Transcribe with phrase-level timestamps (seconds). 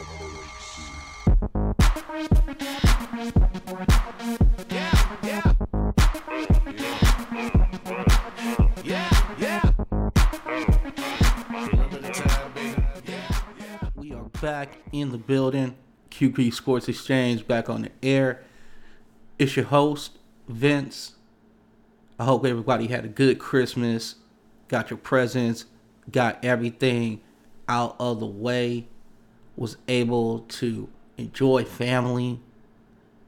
[0.00, 0.06] We
[14.14, 15.76] are back in the building.
[16.10, 18.42] QP Sports Exchange back on the air.
[19.38, 21.16] It's your host, Vince.
[22.18, 24.14] I hope everybody had a good Christmas,
[24.68, 25.66] got your presents,
[26.10, 27.20] got everything
[27.68, 28.88] out of the way,
[29.60, 30.88] was able to
[31.18, 32.40] enjoy family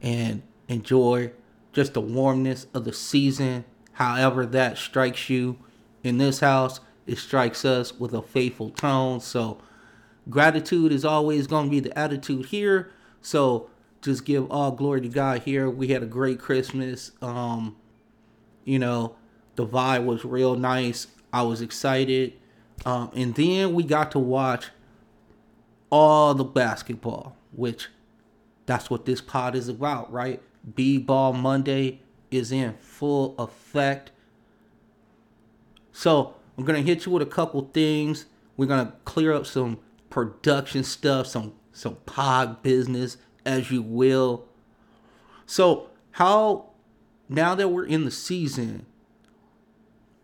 [0.01, 1.31] and enjoy
[1.75, 3.67] just the warmness of the season.
[3.93, 5.59] However, that strikes you
[6.03, 9.21] in this house, it strikes us with a faithful tone.
[9.21, 9.59] So,
[10.31, 12.91] gratitude is always going to be the attitude here.
[13.21, 13.69] So,
[14.01, 15.69] just give all glory to God here.
[15.69, 17.13] We had a great Christmas.
[17.21, 17.77] Um,
[18.65, 19.17] you know,
[19.57, 21.09] the vibe was real nice.
[21.31, 22.33] I was excited.
[22.87, 24.71] Um, and then we got to watch
[25.93, 27.89] all the basketball, which
[28.65, 30.43] that's what this pod is about, right?
[30.75, 34.11] B Ball Monday is in full effect.
[35.93, 38.25] So I'm gonna hit you with a couple things.
[38.57, 44.47] We're gonna clear up some production stuff, some some pod business, as you will.
[45.45, 46.71] So how
[47.29, 48.87] now that we're in the season,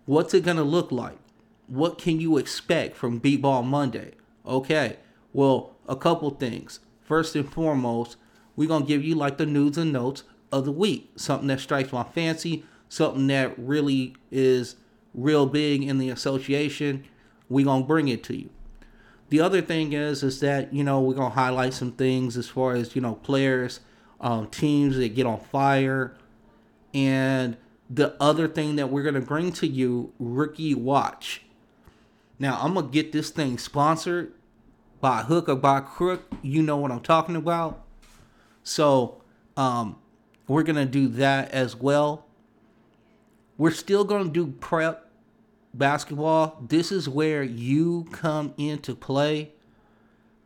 [0.06, 1.18] what's it gonna look like?
[1.66, 4.12] What can you expect from B Ball Monday?
[4.46, 4.96] Okay,
[5.38, 6.80] well, a couple things.
[7.04, 8.16] First and foremost,
[8.56, 11.12] we're gonna give you like the news and notes of the week.
[11.14, 14.74] Something that strikes my fancy, something that really is
[15.14, 17.04] real big in the association.
[17.48, 18.50] We're gonna bring it to you.
[19.28, 22.74] The other thing is is that, you know, we're gonna highlight some things as far
[22.74, 23.78] as, you know, players,
[24.20, 26.16] um, teams that get on fire.
[26.92, 27.56] And
[27.88, 31.42] the other thing that we're gonna bring to you, Rookie Watch.
[32.40, 34.32] Now I'm gonna get this thing sponsored
[35.00, 36.22] by hook or by crook.
[36.42, 37.84] You know what I'm talking about.
[38.62, 39.22] So
[39.56, 39.96] um,
[40.46, 42.26] we're gonna do that as well.
[43.56, 45.10] We're still gonna do prep
[45.74, 46.62] basketball.
[46.66, 49.52] This is where you come into play.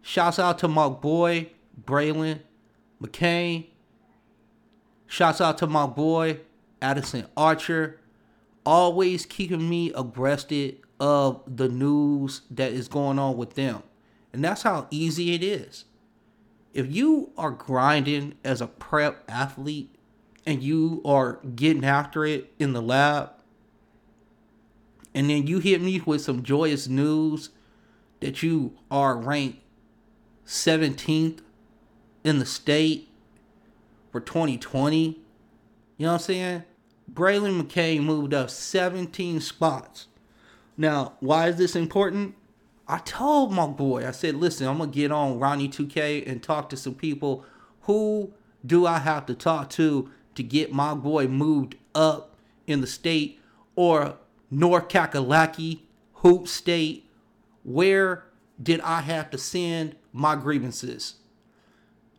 [0.03, 1.51] Shouts out to my boy
[1.85, 2.41] Braylen
[3.01, 3.67] McCain.
[5.07, 6.41] Shouts out to my boy
[6.81, 8.01] Addison Archer.
[8.65, 10.53] Always keeping me abreast
[11.01, 13.83] of the news that is going on with them.
[14.33, 15.85] And that's how easy it is.
[16.73, 19.95] If you are grinding as a prep athlete
[20.47, 23.31] and you are getting after it in the lab,
[25.15, 27.51] and then you hit me with some joyous news
[28.21, 29.59] that you are ranked
[30.47, 31.41] 17th
[32.25, 33.09] in the state
[34.11, 35.05] for 2020.
[35.05, 35.17] You
[35.99, 36.63] know what I'm saying?
[37.13, 40.07] Braylen McCain moved up 17 spots.
[40.77, 42.35] Now, why is this important?
[42.93, 46.69] I told my boy, I said, listen, I'm gonna get on Ronnie 2K and talk
[46.69, 47.43] to some people.
[47.85, 48.35] Who
[48.67, 52.37] do I have to talk to to get my boy moved up
[52.67, 53.41] in the state
[53.77, 54.19] or
[54.51, 55.81] North Kakalaki,
[56.17, 57.09] Hoop State?
[57.65, 58.25] Where
[58.63, 61.15] did I have to send my grievances?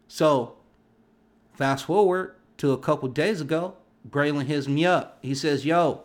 [0.07, 0.55] So,
[1.53, 3.75] fast forward to a couple days ago,
[4.09, 5.19] Braylen hits me up.
[5.21, 6.01] He says, Yo,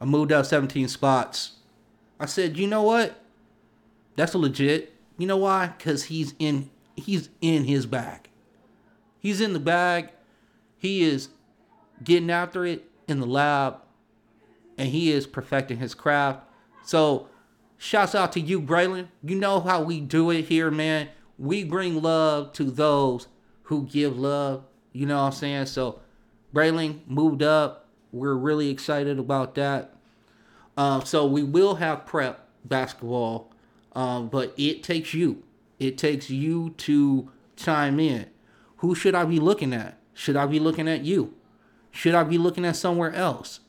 [0.00, 1.58] I moved up 17 spots.
[2.18, 3.24] I said, You know what?
[4.18, 4.92] That's a legit.
[5.16, 5.74] You know why?
[5.78, 8.28] Cause he's in he's in his bag.
[9.20, 10.10] He's in the bag.
[10.76, 11.28] He is
[12.02, 13.76] getting after it in the lab
[14.76, 16.40] and he is perfecting his craft.
[16.84, 17.28] So
[17.76, 19.06] shouts out to you, Braylen.
[19.22, 21.10] You know how we do it here, man.
[21.38, 23.28] We bring love to those
[23.62, 24.64] who give love.
[24.92, 25.66] You know what I'm saying?
[25.66, 26.00] So
[26.52, 27.86] Braylen moved up.
[28.10, 29.94] We're really excited about that.
[30.76, 33.52] Um, so we will have prep basketball
[33.92, 35.42] um, but it takes you.
[35.78, 38.26] It takes you to chime in.
[38.78, 39.98] Who should I be looking at?
[40.14, 41.34] Should I be looking at you?
[41.90, 43.60] Should I be looking at somewhere else?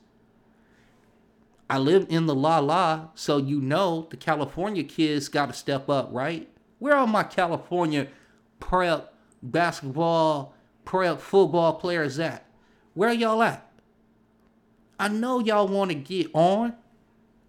[1.68, 5.88] I live in the la la, so you know the California kids got to step
[5.88, 6.48] up, right?
[6.80, 8.08] Where are my California
[8.58, 12.44] prep basketball, prep football players at?
[12.94, 13.70] Where y'all at?
[14.98, 16.74] I know y'all want to get on.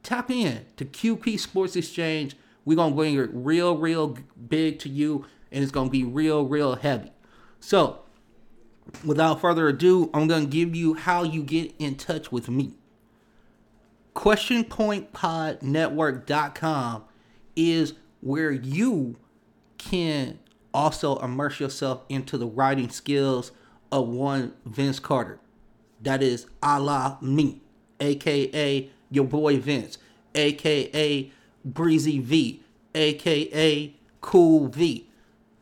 [0.03, 2.35] Tap in to QP Sports Exchange
[2.65, 4.17] we're to bring it real, real
[4.47, 7.11] big to you, and it's to be real, real heavy.
[7.59, 8.01] So,
[9.05, 12.75] without further ado, I'm to give you how you get in touch with me.
[14.15, 17.03] QuestionPointPodNetwork.com
[17.55, 19.17] is where you
[19.77, 20.39] can
[20.73, 23.51] also immerse yourself into the writing skills
[23.91, 25.39] of one Vince Carter.
[26.01, 27.61] That is a la me,
[27.99, 29.97] aka your boy Vince,
[30.33, 31.31] aka
[31.63, 32.63] Breezy V,
[32.95, 35.07] aka Cool V.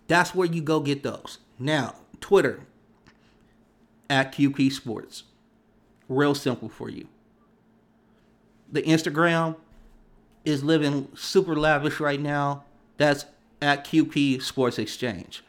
[0.07, 1.39] That's where you go get those.
[1.57, 2.61] Now, Twitter
[4.09, 5.23] at QP Sports.
[6.07, 7.07] Real simple for you.
[8.71, 9.55] The Instagram
[10.45, 12.63] is living super lavish right now.
[12.97, 13.25] That's
[13.61, 15.43] at QP Sports Exchange.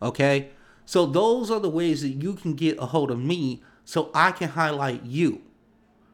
[0.00, 0.50] Okay?
[0.86, 4.32] So those are the ways that you can get a hold of me so I
[4.32, 5.42] can highlight you.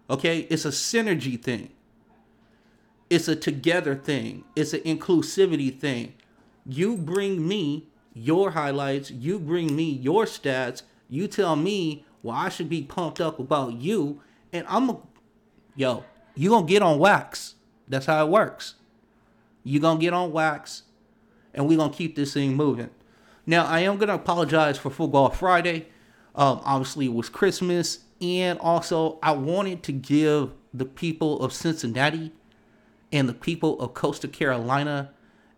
[0.08, 0.40] Okay?
[0.50, 1.70] It's a synergy thing.
[3.10, 4.44] It's a together thing.
[4.54, 6.14] It's an inclusivity thing.
[6.64, 12.48] You bring me your highlights, you bring me your stats, you tell me well I
[12.48, 14.20] should be pumped up about you
[14.52, 14.98] and I'm a
[15.74, 16.04] yo,
[16.34, 17.56] you to get on wax.
[17.88, 18.74] That's how it works.
[19.64, 20.84] you to get on wax
[21.52, 22.90] and we're going to keep this thing moving.
[23.46, 25.88] Now, I am to apologize for Football Friday.
[26.36, 28.00] Um, obviously, it was Christmas.
[28.20, 32.32] And also, I wanted to give the people of Cincinnati
[33.12, 35.10] and the people of Coastal Carolina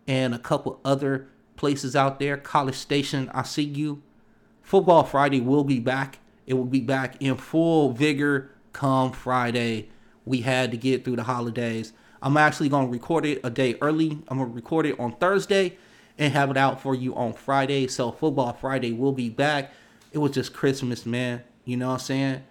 [0.07, 4.01] and a couple other places out there, College Station, I see you.
[4.61, 6.19] Football Friday will be back.
[6.45, 9.89] It will be back in full vigor come Friday.
[10.25, 11.93] We had to get through the holidays.
[12.21, 14.11] I'm actually going to record it a day early.
[14.27, 15.77] I'm going to record it on Thursday
[16.17, 17.87] and have it out for you on Friday.
[17.87, 19.71] So Football Friday will be back.
[20.11, 21.43] It was just Christmas, man.
[21.65, 22.43] You know what I'm saying?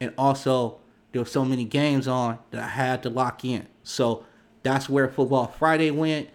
[0.00, 0.78] And also,
[1.12, 3.66] there were so many games on that I had to lock in.
[3.82, 4.24] So
[4.62, 6.28] that's where Football Friday went.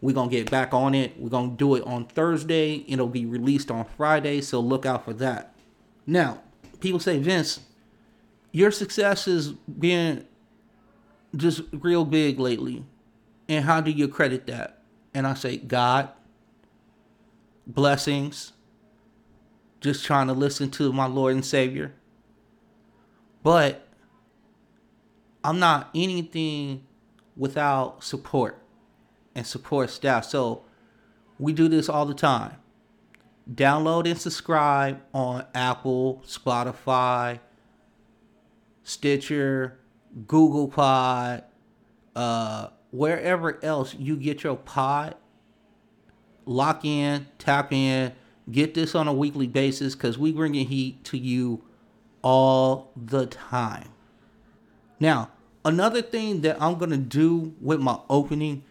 [0.00, 1.18] We're going to get back on it.
[1.18, 2.84] We're going to do it on Thursday.
[2.86, 4.40] It'll be released on Friday.
[4.40, 5.54] So look out for that.
[6.06, 6.40] Now,
[6.80, 7.60] people say, Vince,
[8.52, 10.26] your success has been
[11.34, 12.84] just real big lately.
[13.48, 14.82] And how do you credit that?
[15.14, 16.10] And I say, God,
[17.66, 18.52] blessings,
[19.80, 21.92] just trying to listen to my Lord and Savior.
[23.42, 23.86] But
[25.42, 26.84] I'm not anything
[27.38, 28.60] without support
[29.34, 30.24] and support staff.
[30.24, 30.64] So
[31.38, 32.56] we do this all the time.
[33.50, 37.38] Download and subscribe on Apple, Spotify,
[38.82, 39.78] Stitcher,
[40.26, 41.44] Google Pod,
[42.14, 45.14] uh, wherever else you get your pod.
[46.44, 48.12] Lock in, tap in,
[48.50, 51.62] get this on a weekly basis because we bring in heat to you
[52.22, 53.88] all the time.
[54.98, 55.30] Now,
[55.68, 58.64] another thing that I'm gonna do with my opening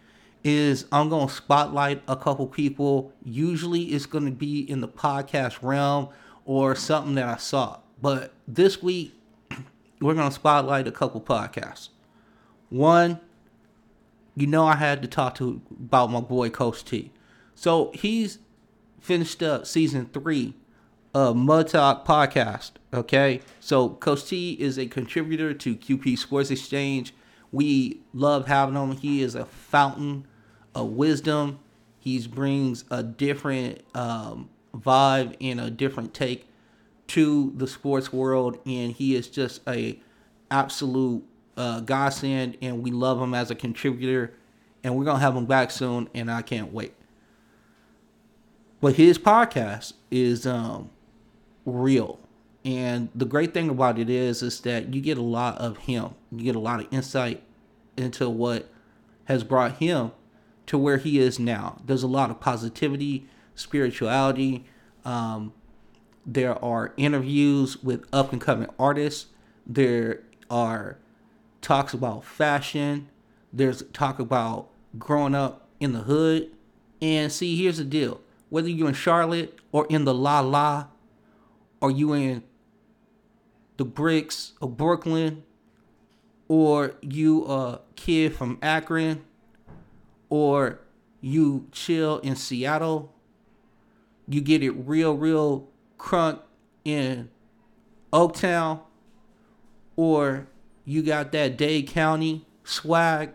[0.44, 3.12] is I'm gonna spotlight a couple people.
[3.24, 6.08] Usually, it's gonna be in the podcast realm
[6.48, 7.78] or something that I saw.
[8.00, 9.14] But this week,
[10.00, 11.90] we're going to spotlight a couple podcasts.
[12.70, 13.20] One,
[14.34, 17.12] you know, I had to talk to about my boy Coach T.
[17.54, 18.38] So he's
[18.98, 20.54] finished up season three
[21.34, 22.72] Mud Talk podcast.
[22.94, 27.12] Okay, so Coach T is a contributor to QP Sports Exchange.
[27.50, 28.92] We love having him.
[28.92, 30.26] He is a fountain
[30.76, 31.58] of wisdom.
[31.98, 36.46] He brings a different um, vibe and a different take
[37.08, 39.98] to the sports world, and he is just a
[40.52, 41.24] absolute
[41.56, 44.34] uh, godsend, and we love him as a contributor,
[44.84, 46.94] and we're gonna have him back soon, and I can't wait.
[48.80, 50.90] But his podcast is um,
[51.68, 52.18] real,
[52.64, 56.14] and the great thing about it is, is that you get a lot of him.
[56.30, 57.42] You get a lot of insight
[57.96, 58.68] into what
[59.24, 60.12] has brought him
[60.66, 61.80] to where he is now.
[61.86, 64.66] There's a lot of positivity, spirituality.
[65.04, 65.52] Um,
[66.26, 69.26] there are interviews with up and coming artists.
[69.66, 70.98] There are
[71.62, 73.08] talks about fashion.
[73.52, 76.50] There's talk about growing up in the hood.
[77.00, 78.20] And see, here's the deal.
[78.50, 80.88] Whether you're in Charlotte or in the La La,
[81.80, 82.42] or you in
[83.76, 85.44] the bricks of Brooklyn,
[86.48, 89.22] or you a kid from Akron,
[90.28, 90.80] or
[91.20, 93.14] you chill in Seattle,
[94.28, 95.68] you get it real, real
[95.98, 96.40] crunk
[96.84, 97.30] in
[98.12, 98.80] Oaktown,
[99.96, 100.48] or
[100.84, 103.30] you got that Dade County swag,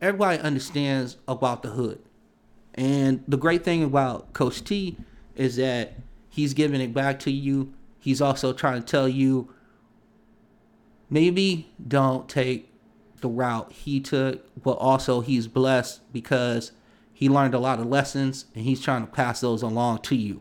[0.00, 2.00] everybody understands about the hood.
[2.74, 4.96] And the great thing about Coach T
[5.36, 5.94] is that
[6.32, 7.74] he's giving it back to you.
[8.00, 9.52] He's also trying to tell you
[11.10, 12.72] maybe don't take
[13.20, 16.72] the route he took, but also he's blessed because
[17.12, 20.40] he learned a lot of lessons and he's trying to pass those along to you.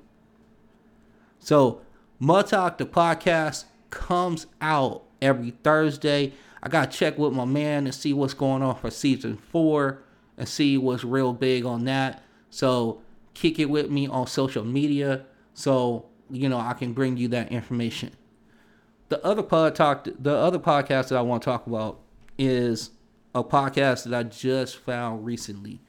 [1.39, 1.81] So,
[2.19, 6.31] Mud Talk, the podcast, comes out every Thursday.
[6.63, 10.03] I got to check with my man and see what's going on for season four
[10.37, 12.23] and see what's real big on that.
[12.49, 13.01] So,
[13.33, 17.51] kick it with me on social media so, you know, I can bring you that
[17.51, 18.11] information.
[19.09, 21.99] The other pod talk, the other podcast that I want to talk about
[22.37, 22.91] is
[23.35, 25.81] a podcast that I just found recently.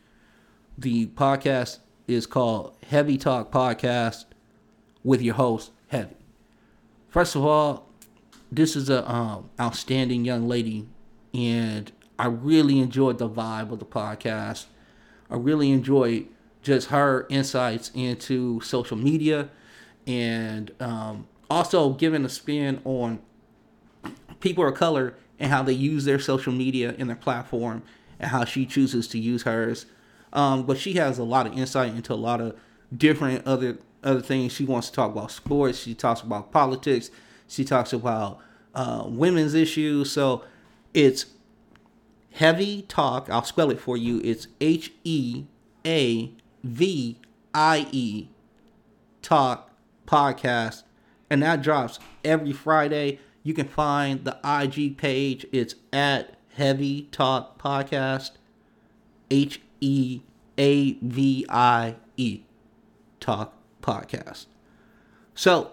[0.77, 1.79] The podcast
[2.09, 4.25] is called Heavy Talk Podcast
[5.05, 6.17] with your host, Heavy.
[7.09, 7.89] First of all,
[8.51, 10.89] this is a um, outstanding young lady,
[11.33, 14.67] and I really enjoyed the vibe of the podcast.
[15.31, 16.29] I really enjoyed
[16.63, 19.49] just her insights into social media
[20.07, 23.21] and um, also giving a spin on
[24.41, 27.83] people of color and how they use their social media in their platform
[28.19, 29.87] and how she chooses to use hers.
[30.33, 32.57] Um, but she has a lot of insight into a lot of
[32.97, 34.53] different other other things.
[34.53, 35.79] She wants to talk about sports.
[35.79, 37.11] She talks about politics.
[37.47, 38.39] She talks about
[38.75, 40.11] uh, women's issues.
[40.11, 40.45] So
[40.93, 41.27] it's
[42.33, 43.29] heavy talk.
[43.31, 44.21] I'll spell it for you.
[44.25, 45.45] It's H E
[45.87, 46.33] A
[46.65, 47.19] V
[47.55, 48.29] I E
[49.21, 49.71] talk
[50.07, 50.83] podcast,
[51.31, 53.19] and that drops every Friday.
[53.43, 55.47] You can find the IG page.
[55.53, 58.33] It's at Heavy Talk Podcast.
[59.31, 60.21] H E
[60.59, 62.43] A V I E
[63.19, 64.47] Talk Podcast.
[65.35, 65.73] So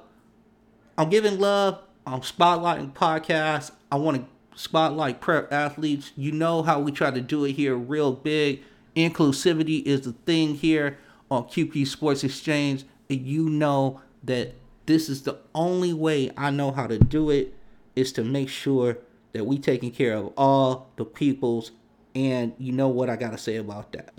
[0.97, 1.79] I'm giving love.
[2.07, 3.71] I'm spotlighting podcasts.
[3.91, 6.11] I want to spotlight prep athletes.
[6.15, 8.63] You know how we try to do it here real big.
[8.99, 10.97] Inclusivity is the thing here
[11.31, 12.83] on QP Sports Exchange.
[13.09, 14.55] And you know that
[14.87, 17.55] this is the only way I know how to do it
[17.95, 18.97] is to make sure
[19.31, 21.71] that we taking care of all the peoples
[22.13, 24.13] and you know what I got to say about that.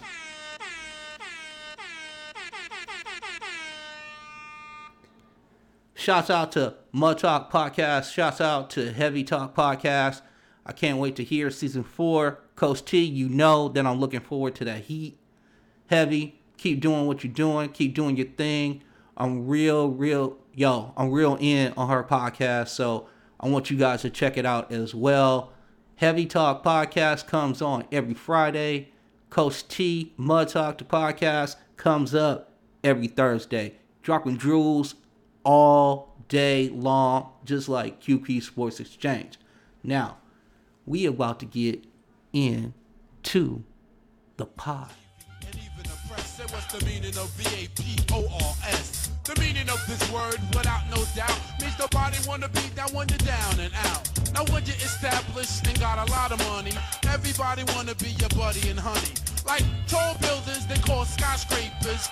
[5.94, 8.14] Shouts out to Mud Talk Podcast.
[8.14, 10.22] Shouts out to Heavy Talk Podcast.
[10.64, 12.38] I can't wait to hear season four.
[12.60, 15.18] Coach T, you know that I'm looking forward to that heat.
[15.86, 17.70] Heavy, keep doing what you're doing.
[17.70, 18.82] Keep doing your thing.
[19.16, 22.68] I'm real, real, yo, I'm real in on her podcast.
[22.68, 23.08] So
[23.40, 25.54] I want you guys to check it out as well.
[25.96, 28.92] Heavy Talk Podcast comes on every Friday.
[29.30, 32.52] Coach T, Mud Talk, the podcast, comes up
[32.84, 33.76] every Thursday.
[34.02, 34.96] Dropping jewels
[35.44, 39.38] all day long, just like QP Sports Exchange.
[39.82, 40.18] Now,
[40.84, 41.86] we about to get
[42.32, 43.62] into
[44.36, 44.90] the pod.
[46.50, 49.10] what's the meaning of V-A-P-O-R-S?
[49.24, 53.60] The meaning of this word, without no doubt, means nobody wanna be that you're down
[53.60, 54.08] and out.
[54.32, 56.72] Now when you're established and got a lot of money,
[57.06, 59.14] everybody wanna be your buddy and honey.
[59.46, 62.08] Like tall buildings, they call skyscrapers.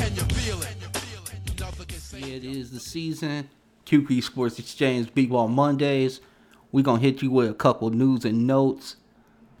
[0.00, 0.76] And you feel it.
[2.12, 3.48] Yeah, it is the season.
[3.86, 6.20] QP Sports Exchange B Ball Mondays.
[6.72, 8.96] We're going to hit you with a couple news and notes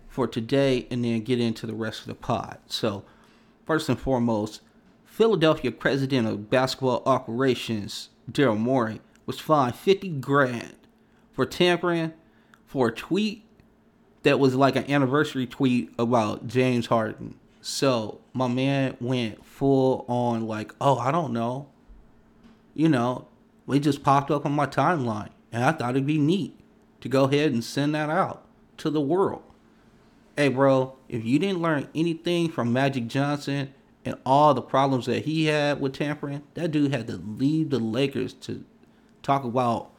[0.08, 2.58] for today and then get into the rest of the pod.
[2.66, 3.04] So,
[3.66, 4.60] first and foremost,
[5.04, 10.76] Philadelphia president of basketball operations, Daryl Morey, was fined 50 grand
[11.32, 12.12] for tampering
[12.64, 13.44] for a tweet
[14.22, 17.34] that was like an anniversary tweet about James Harden.
[17.60, 21.68] So my man went full on like, oh, I don't know.
[22.74, 23.26] You know,
[23.68, 25.30] it just popped up on my timeline.
[25.52, 26.59] And I thought it'd be neat
[27.00, 28.44] to go ahead and send that out
[28.78, 29.42] to the world.
[30.36, 35.24] Hey, bro, if you didn't learn anything from Magic Johnson and all the problems that
[35.24, 38.64] he had with tampering, that dude had to leave the Lakers to
[39.22, 39.90] talk about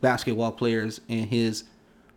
[0.00, 1.64] basketball players and his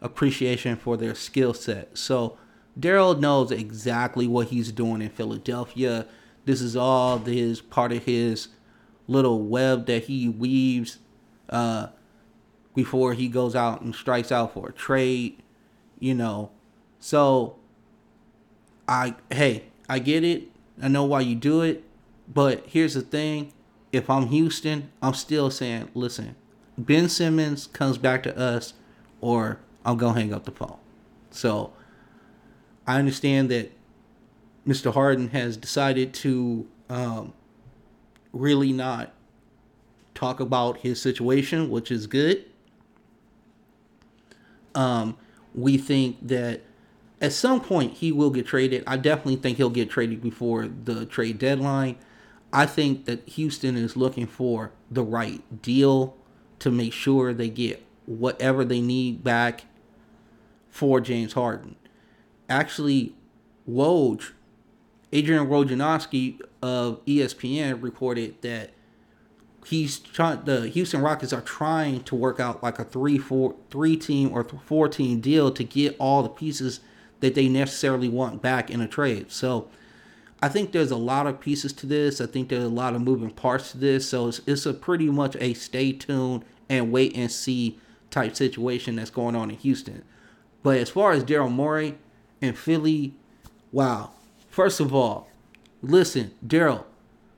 [0.02, 1.98] appreciation for their skill set.
[1.98, 2.38] So
[2.80, 6.06] Daryl knows exactly what he's doing in Philadelphia.
[6.46, 8.50] This is all his part of his
[9.08, 11.00] little web that he weaves
[11.50, 11.88] uh,
[12.76, 15.42] before he goes out and strikes out for a trade.
[16.00, 16.52] You know,
[17.00, 17.56] so
[18.88, 20.50] I hey I get it.
[20.82, 21.84] I know why you do it,
[22.32, 23.54] but here's the thing:
[23.92, 26.36] if I'm Houston, I'm still saying, listen,
[26.78, 28.74] Ben Simmons comes back to us,
[29.22, 30.78] or I'm gonna hang up the phone.
[31.32, 31.74] So
[32.86, 33.72] I understand that
[34.68, 34.94] Mr.
[34.94, 37.34] Harden has decided to um,
[38.34, 39.14] really not
[40.14, 42.46] talk about his situation, which is good.
[44.76, 45.18] Um,
[45.54, 46.62] we think that
[47.22, 48.84] at some point he will get traded.
[48.86, 51.98] I definitely think he'll get traded before the trade deadline.
[52.52, 56.16] I think that Houston is looking for the right deal
[56.60, 59.66] to make sure they get whatever they need back
[60.70, 61.76] for James Harden.
[62.48, 63.16] Actually,
[63.68, 64.32] Woj,
[65.12, 68.72] Adrian Wojnarowski of ESPN reported that
[69.66, 70.44] he's trying.
[70.46, 74.44] The Houston Rockets are trying to work out like a three, four, three team or
[74.44, 76.80] four team deal to get all the pieces
[77.20, 79.32] that they necessarily want back in a trade.
[79.32, 79.70] So
[80.42, 82.22] I think there's a lot of pieces to this.
[82.22, 84.10] I think there's a lot of moving parts to this.
[84.10, 87.80] So it's, it's a pretty much a stay tuned and wait and see
[88.12, 90.04] type situation that's going on in Houston.
[90.64, 91.98] But as far as Daryl Morey
[92.42, 93.14] and Philly,
[93.72, 94.12] wow.
[94.50, 95.30] First of all,
[95.88, 96.86] Listen, Daryl,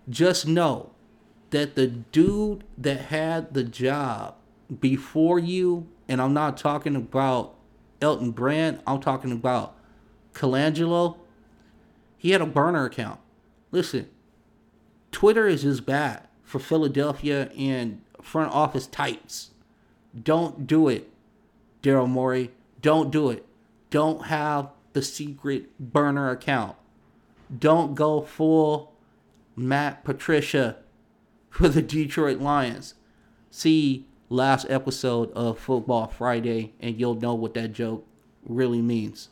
[0.08, 0.92] just know
[1.50, 4.36] that the dude that had the job
[4.80, 7.56] before you, and I'm not talking about
[8.02, 9.76] Elton Brand, I'm talking about
[10.34, 11.18] Colangelo,
[12.18, 13.20] he had a burner account.
[13.72, 14.10] Listen,
[15.12, 19.52] Twitter is just bad for Philadelphia and front office types.
[20.22, 21.10] Don't do it,
[21.82, 22.52] Daryl Morey.
[22.82, 23.46] Don't do it.
[23.90, 26.76] Don't have the secret burner account.
[27.58, 28.94] Don't go full
[29.56, 30.78] Matt Patricia
[31.58, 32.94] for the Detroit Lions.
[33.50, 38.06] See last episode of Football Friday and you'll know what that joke
[38.46, 39.30] really means.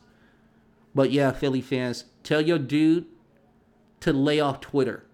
[0.92, 3.06] But yeah, Philly fans, tell your dude
[4.00, 5.04] to lay off Twitter.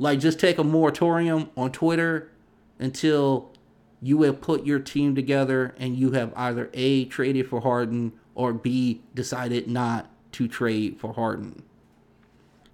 [0.00, 2.32] Like, just take a moratorium on Twitter
[2.80, 3.52] until
[4.02, 8.52] you have put your team together and you have either A, traded for Harden, or
[8.52, 11.62] B, decided not to trade for Harden.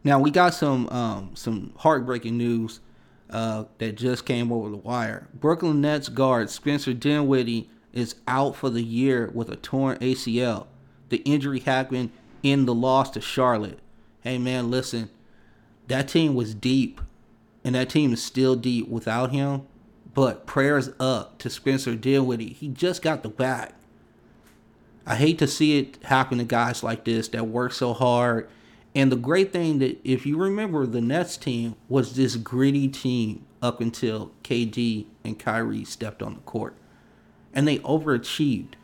[0.02, 2.80] Now we got some um, some heartbreaking news
[3.30, 5.28] uh, that just came over the wire.
[5.32, 10.66] Brooklyn Nets guard Spencer Dinwiddie is out for the year with a torn ACL.
[11.08, 12.10] The injury happened
[12.42, 13.80] in the loss to Charlotte.
[14.22, 15.10] Hey man, listen,
[15.88, 17.00] that team was deep,
[17.64, 19.62] and that team is still deep without him.
[20.12, 22.52] But prayers up to Spencer Dinwiddie.
[22.52, 23.74] He just got the back.
[25.06, 28.48] I hate to see it happen to guys like this that work so hard.
[28.94, 33.46] And the great thing that if you remember the Nets team was this gritty team
[33.62, 36.74] up until KD and Kyrie stepped on the court.
[37.52, 38.74] And they overachieved.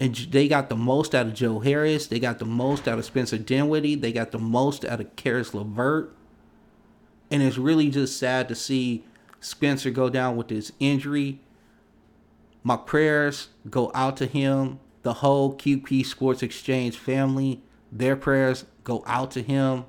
[0.00, 2.06] And they got the most out of Joe Harris.
[2.06, 3.94] They got the most out of Spencer Dinwiddie.
[3.94, 6.14] They got the most out of Caris LeVert.
[7.30, 9.04] And it's really just sad to see
[9.40, 11.40] Spencer go down with this injury.
[12.62, 17.62] My prayers go out to him, the whole QP Sports Exchange family.
[17.92, 19.84] Their prayers go out to him.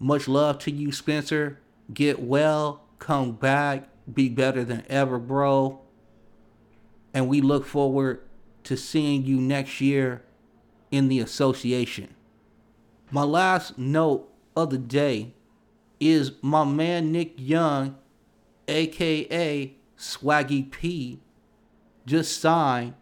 [0.00, 1.60] Much love to you, Spencer.
[1.92, 5.80] Get well, come back, be better than ever, bro.
[7.12, 8.22] And we look forward
[8.64, 10.22] to seeing you next year
[10.90, 12.14] in the association.
[13.10, 15.34] My last note of the day
[16.00, 17.96] is my man Nick Young
[18.68, 21.20] aka Swaggy P,
[22.06, 22.94] just signed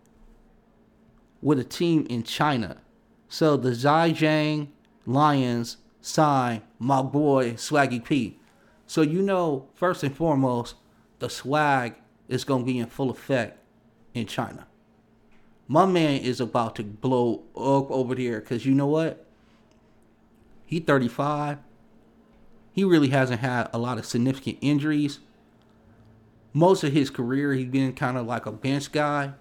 [1.41, 2.82] with a team in China.
[3.33, 4.69] So the Zhejiang
[5.07, 8.39] Lions signed my boy Swaggy P.
[8.87, 10.75] So you know, first and foremost,
[11.19, 11.95] the swag
[12.29, 13.59] is gonna be in full effect
[14.13, 14.67] in China.
[15.67, 19.25] My man is about to blow up over there because you know what?
[20.67, 21.57] He 35.
[22.75, 25.21] He really hasn't had a lot of significant injuries
[26.53, 29.33] most of his career he's been kind of like a bench guy,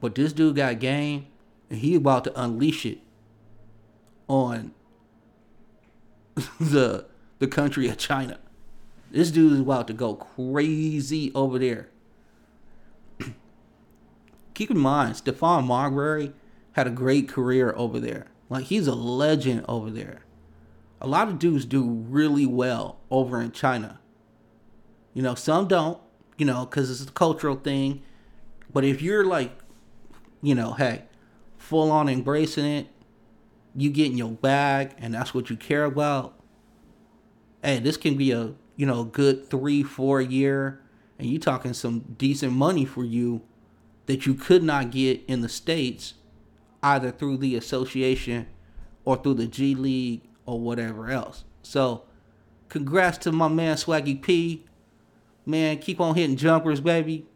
[0.00, 1.28] but this dude got game,
[1.70, 2.98] and he about to unleash it
[4.28, 4.72] on
[6.60, 7.06] the
[7.38, 8.38] the country of China.
[9.10, 11.90] This dude is about to go crazy over there.
[14.54, 16.32] Keep in mind, Stephon Marbury
[16.72, 18.26] had a great career over there.
[18.48, 20.22] Like he's a legend over there.
[21.00, 24.00] A lot of dudes do really well over in China.
[25.12, 26.00] You know, some don't
[26.36, 28.02] you know, because it's a cultural thing.
[28.72, 29.52] But if you're like,
[30.42, 31.04] you know, hey,
[31.56, 32.88] full on embracing it,
[33.74, 36.34] you get in your bag, and that's what you care about.
[37.62, 40.80] Hey, this can be a you know good three, four year,
[41.18, 43.42] and you talking some decent money for you
[44.06, 46.14] that you could not get in the states,
[46.82, 48.46] either through the association
[49.04, 51.44] or through the G League or whatever else.
[51.62, 52.04] So,
[52.68, 54.64] congrats to my man Swaggy P
[55.46, 57.26] man, keep on hitting jumpers, baby.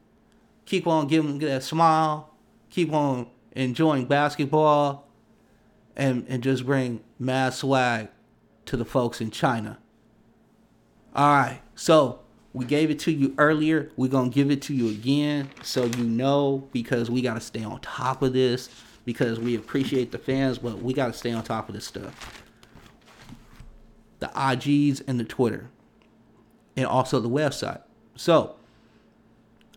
[0.65, 2.31] Keep on giving that smile.
[2.71, 5.08] Keep on enjoying basketball.
[5.99, 8.09] And, and just bring mad swag
[8.67, 9.79] to the folks in China.
[11.15, 12.21] All right, so
[12.53, 13.91] we gave it to you earlier.
[13.97, 17.41] We're going to give it to you again so you know because we got to
[17.41, 18.71] stay on top of this
[19.05, 22.45] because we appreciate the fans, but we got to stay on top of this stuff.
[24.19, 25.71] The IGs and the Twitter,
[26.77, 27.81] and also the website.
[28.17, 28.57] So,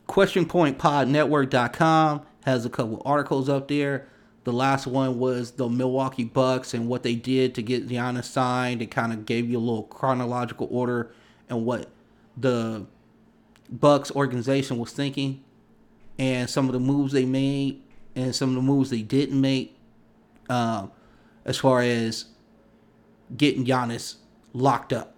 [0.08, 4.10] questionpointpodnetwork.com has a couple articles up there.
[4.44, 8.82] The last one was the Milwaukee Bucks and what they did to get Giannis signed.
[8.82, 11.12] It kind of gave you a little chronological order
[11.50, 11.90] and what
[12.36, 12.86] the
[13.70, 15.44] Bucks organization was thinking
[16.18, 17.82] and some of the moves they made
[18.16, 19.78] and some of the moves they didn't make
[20.50, 20.92] um,
[21.46, 22.26] as far as
[23.36, 24.16] getting Giannis
[24.54, 25.16] locked up.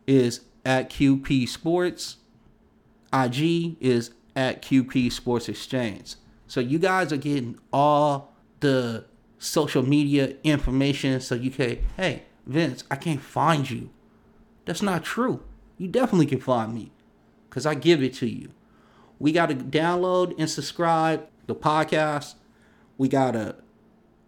[0.07, 2.17] is at QP Sports.
[3.11, 6.17] IG is at QP Sports Exchange.
[6.55, 9.07] So you guys are getting all the
[9.41, 13.91] social media information so you can, hey, Vince, I can't find you.
[14.65, 15.43] That's not true.
[15.79, 16.93] You definitely can find me
[17.51, 18.51] because I give it to you.
[19.19, 22.37] We got to download and subscribe the podcast.
[22.99, 23.57] We got to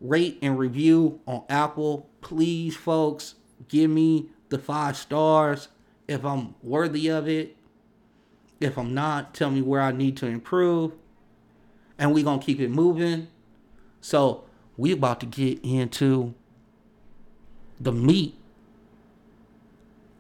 [0.01, 2.11] rate and review on Apple.
[2.23, 3.37] Please, folks,
[3.69, 5.69] give me the five stars
[6.09, 7.55] if I'm worthy of it.
[8.59, 10.95] If I'm not, tell me where I need to improve.
[11.99, 13.29] And going to keep it moving.
[14.01, 14.45] So,
[14.77, 16.35] we about to get into
[17.81, 18.35] the meat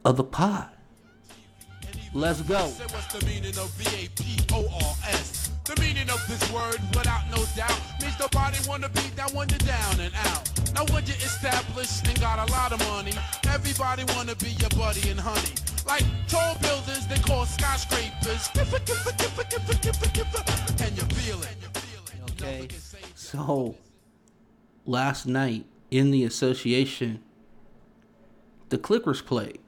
[0.05, 0.69] of the pod.
[2.15, 2.73] Let's go.
[5.67, 9.59] The meaning of this word, without no doubt, means nobody wanna be down when you're
[9.59, 10.49] down and out.
[10.73, 13.13] Now when you're established and got a lot of money,
[13.49, 15.66] everybody wanna be your buddy and honey.
[15.87, 16.57] Like tall
[17.09, 18.51] they call skyscrapers.
[20.81, 21.57] And you feel it.
[22.31, 22.69] Okay,
[23.15, 23.77] so
[24.85, 27.23] last night in the association,
[28.71, 29.61] the Clippers played.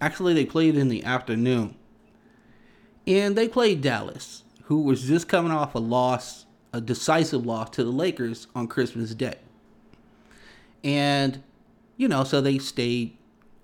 [0.00, 1.74] Actually, they played in the afternoon.
[3.06, 7.82] And they played Dallas, who was just coming off a loss, a decisive loss to
[7.82, 9.38] the Lakers on Christmas Day.
[10.84, 11.42] And,
[11.96, 13.17] you know, so they stayed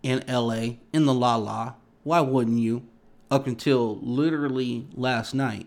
[0.04, 1.74] in LA in the La La.
[2.04, 2.86] Why wouldn't you?
[3.30, 5.66] Up until literally last night,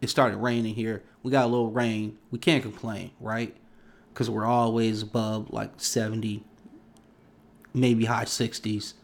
[0.00, 1.02] it started raining here.
[1.22, 2.16] We got a little rain.
[2.30, 3.54] We can't complain, right?
[4.12, 6.44] because we're always above like 70,
[7.72, 8.94] maybe high 60s,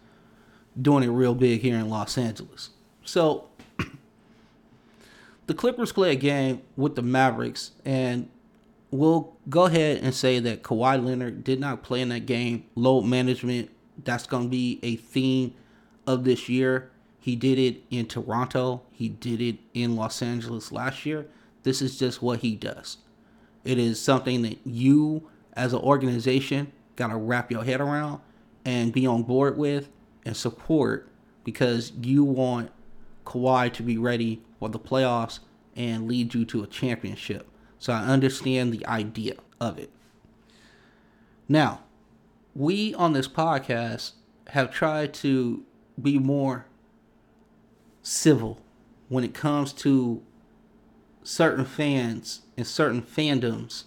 [0.80, 2.70] doing it real big here in Los Angeles.
[3.04, 3.48] So
[5.46, 8.28] the Clippers play a game with the Mavericks, and
[8.90, 12.64] we'll go ahead and say that Kawhi Leonard did not play in that game.
[12.74, 13.70] Load management,
[14.04, 15.54] that's going to be a theme
[16.06, 16.90] of this year.
[17.20, 21.26] He did it in Toronto, he did it in Los Angeles last year.
[21.62, 22.98] This is just what he does.
[23.64, 28.20] It is something that you, as an organization, got to wrap your head around
[28.64, 29.88] and be on board with
[30.24, 31.10] and support
[31.44, 32.70] because you want
[33.26, 35.40] Kawhi to be ready for the playoffs
[35.76, 37.48] and lead you to a championship.
[37.78, 39.90] So I understand the idea of it.
[41.48, 41.80] Now,
[42.54, 44.12] we on this podcast
[44.48, 45.64] have tried to
[46.00, 46.66] be more
[48.02, 48.60] civil
[49.08, 50.22] when it comes to
[51.22, 53.84] certain fans and certain fandoms,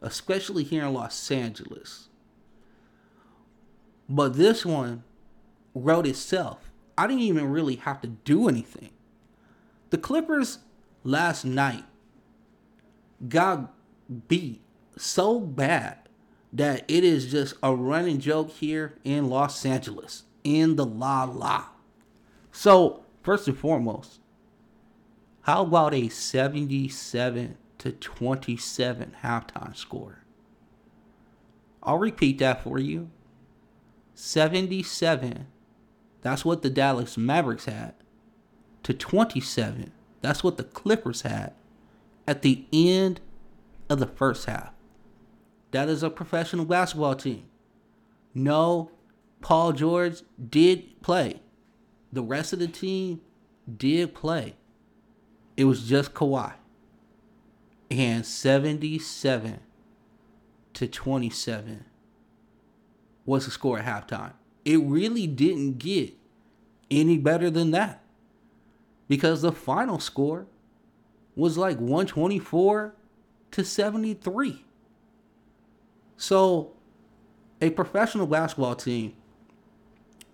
[0.00, 2.08] especially here in Los Angeles.
[4.08, 5.02] But this one
[5.74, 6.70] wrote itself.
[6.96, 8.90] I didn't even really have to do anything.
[9.90, 10.60] The Clippers
[11.02, 11.84] last night
[13.28, 13.72] got
[14.28, 14.60] beat
[14.96, 16.03] so bad
[16.54, 21.66] that it is just a running joke here in Los Angeles in the La La.
[22.52, 24.20] So, first and foremost,
[25.42, 30.20] how about a 77 to 27 halftime score?
[31.82, 33.10] I'll repeat that for you.
[34.14, 35.48] 77.
[36.22, 37.94] That's what the Dallas Mavericks had.
[38.84, 39.92] To 27.
[40.22, 41.52] That's what the Clippers had
[42.28, 43.20] at the end
[43.90, 44.73] of the first half.
[45.74, 47.46] That is a professional basketball team.
[48.32, 48.92] No,
[49.40, 51.40] Paul George did play.
[52.12, 53.22] The rest of the team
[53.76, 54.54] did play.
[55.56, 56.52] It was just Kawhi.
[57.90, 59.58] And 77
[60.74, 61.84] to 27
[63.26, 64.34] was the score at halftime.
[64.64, 66.14] It really didn't get
[66.88, 68.00] any better than that.
[69.08, 70.46] Because the final score
[71.34, 72.94] was like 124
[73.50, 74.64] to 73.
[76.16, 76.72] So,
[77.60, 79.14] a professional basketball team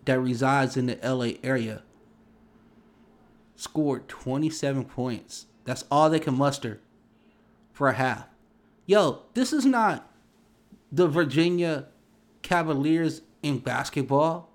[0.05, 1.83] that resides in the LA area
[3.57, 5.47] scored 27 points.
[5.65, 6.81] That's all they can muster
[7.73, 8.27] for a half.
[8.87, 10.11] Yo, this is not
[10.91, 11.87] the Virginia
[12.43, 14.51] Cavaliers in basketball.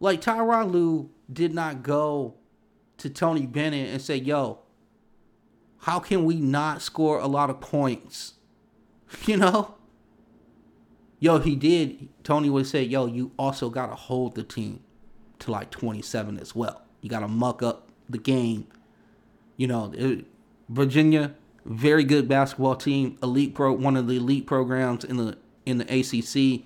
[0.00, 2.34] Like Tyronn Lue did not go
[2.98, 4.60] to Tony Bennett and say, yo,
[5.80, 8.34] how can we not score a lot of points?
[9.26, 9.76] You know?
[11.18, 12.08] Yo, he did.
[12.24, 14.80] Tony would say, yo, you also got to hold the team
[15.38, 16.82] to like 27 as well.
[17.00, 18.66] You got to muck up the game.
[19.56, 20.26] You know, it,
[20.68, 25.78] Virginia, very good basketball team, elite pro, one of the elite programs in the in
[25.78, 26.64] the ACC.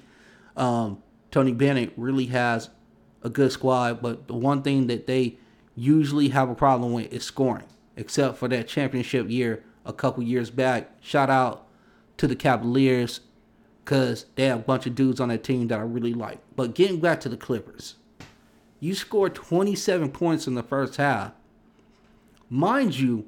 [0.61, 2.71] Um, Tony Bennett really has
[3.23, 5.39] a good squad, but the one thing that they
[5.75, 10.51] usually have a problem with is scoring, except for that championship year a couple years
[10.51, 10.91] back.
[11.01, 11.67] Shout out
[12.19, 13.21] to the Cavaliers
[13.91, 16.39] because they have a bunch of dudes on that team that I really like.
[16.55, 17.97] But getting back to the Clippers,
[18.79, 21.33] you scored 27 points in the first half.
[22.49, 23.27] Mind you,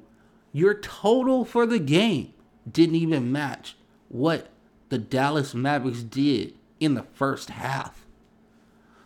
[0.53, 2.33] your total for the game
[2.71, 3.75] didn't even match
[4.07, 4.51] what
[4.87, 8.05] the Dallas Mavericks did in the first half.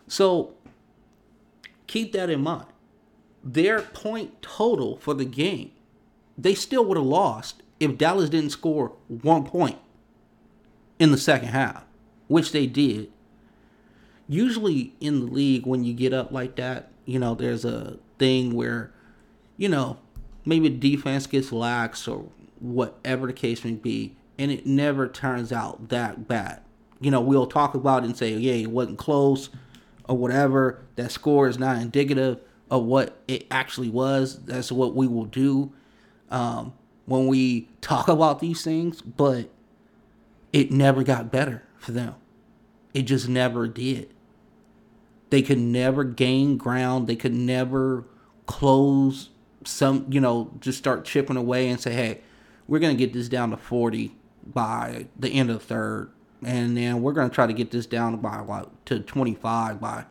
[0.06, 0.54] So
[1.88, 2.66] keep that in mind.
[3.42, 5.72] Their point total for the game,
[6.36, 9.78] they still would have lost if Dallas didn't score one point
[10.98, 11.84] in the second half,
[12.26, 13.10] which they did.
[14.28, 18.54] Usually in the league, when you get up like that, you know, there's a thing
[18.54, 18.92] where,
[19.56, 19.98] you know,
[20.44, 22.26] maybe defense gets lax or
[22.60, 26.60] whatever the case may be, and it never turns out that bad.
[27.00, 29.50] You know, we'll talk about it and say, yeah, it wasn't close
[30.08, 30.82] or whatever.
[30.96, 34.40] That score is not indicative of what it actually was.
[34.44, 35.72] That's what we will do
[36.30, 36.74] um,
[37.06, 39.48] when we talk about these things, but
[40.52, 42.14] it never got better for them.
[42.94, 44.12] It just never did.
[45.30, 47.06] They could never gain ground.
[47.06, 48.04] They could never
[48.46, 49.30] close
[49.64, 52.20] some, you know, just start chipping away and say, hey,
[52.66, 54.14] we're going to get this down to 40
[54.46, 56.10] by the end of the third.
[56.44, 60.04] And then we're going to try to get this down by like to 25 by,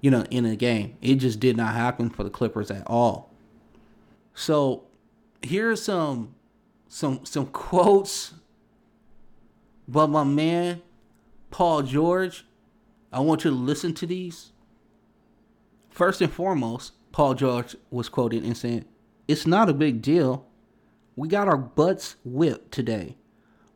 [0.00, 0.96] you know, in the game.
[1.02, 3.34] It just did not happen for the Clippers at all.
[4.34, 4.84] So
[5.42, 6.34] here's some
[6.88, 8.34] some some quotes
[9.86, 10.82] but my man
[11.54, 12.44] Paul George,
[13.12, 14.50] I want you to listen to these.
[15.88, 18.86] First and foremost, Paul George was quoted and saying,
[19.28, 20.48] It's not a big deal.
[21.14, 23.14] We got our butts whipped today,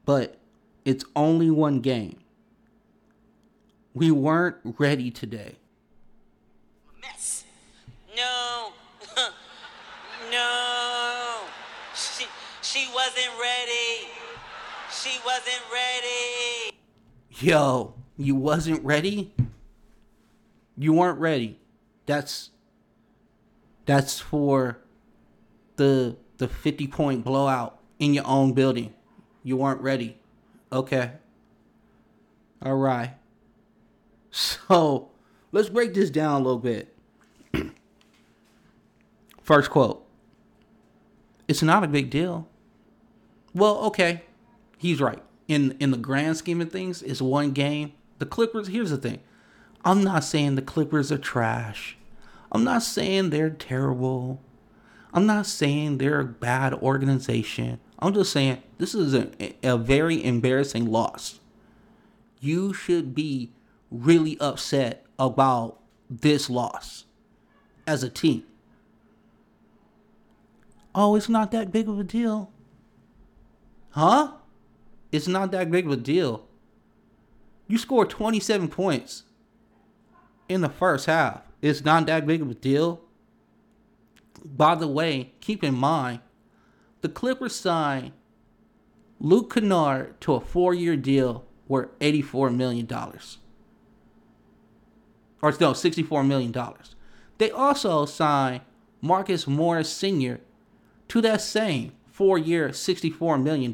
[0.05, 0.41] but
[0.85, 2.19] it's only one game.
[3.95, 5.55] We weren't ready today.
[7.01, 7.45] Mess.
[8.17, 8.73] No.
[10.33, 11.43] no.
[11.95, 12.25] She
[12.61, 14.18] she wasn't ready.
[15.01, 16.77] She wasn't ready.
[17.31, 19.33] Yo, you wasn't ready?
[20.77, 21.61] You weren't ready.
[22.07, 22.51] That's
[23.87, 24.79] that's for
[25.77, 28.93] the the 50 point blowout in your own building.
[29.45, 30.19] You weren't ready.
[30.73, 31.13] Okay.
[32.61, 33.15] All right.
[34.33, 35.11] So,
[35.53, 36.93] let's break this down a little bit.
[39.43, 40.05] First quote.
[41.47, 42.49] It's not a big deal.
[43.55, 44.23] Well, okay
[44.79, 45.23] he's right.
[45.47, 47.93] In in the grand scheme of things, it's one game.
[48.19, 49.21] The Clippers, here's the thing.
[49.85, 51.97] I'm not saying the Clippers are trash.
[52.51, 54.41] I'm not saying they're terrible.
[55.13, 57.81] I'm not saying they're a bad organization.
[57.99, 59.31] I'm just saying this is a,
[59.63, 61.41] a very embarrassing loss.
[62.41, 63.53] You should be
[63.91, 67.05] really upset about this loss
[67.87, 68.45] as a team.
[70.95, 72.51] Oh, it's not that big of a deal.
[73.91, 74.33] Huh?
[75.11, 76.47] It's not that big of a deal.
[77.67, 79.25] You scored 27 points
[80.49, 81.43] in the first half.
[81.61, 83.01] It's not that big of a deal.
[84.45, 86.21] By the way, keep in mind,
[87.01, 88.13] the Clippers signed
[89.21, 92.87] Luke Kennard to a four year deal worth $84 million.
[95.41, 96.55] Or no, $64 million.
[97.39, 98.63] They also signed
[99.01, 100.41] Marcus Morris Sr.
[101.09, 103.73] to that same four year, $64 million.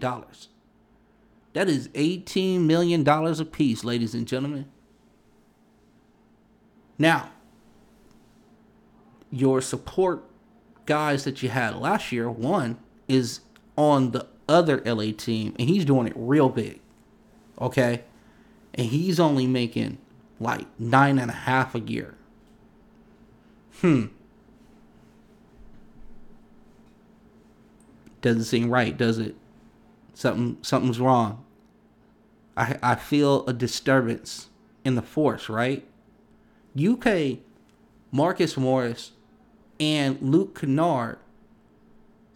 [1.54, 4.66] That is $18 million a piece, ladies and gentlemen.
[6.98, 7.30] Now,
[9.30, 10.24] your support
[10.84, 13.40] guys that you had last year, one is
[13.76, 16.80] on the other LA team, and he's doing it real big.
[17.60, 18.02] Okay?
[18.74, 19.98] And he's only making
[20.40, 22.16] like nine and a half a year.
[23.80, 24.06] Hmm.
[28.22, 29.36] Doesn't seem right, does it?
[30.14, 31.44] Something something's wrong.
[32.56, 34.48] I, I feel a disturbance
[34.84, 35.84] in the force, right?
[36.80, 37.38] UK
[38.12, 39.12] Marcus Morris
[39.80, 41.18] and Luke Kennard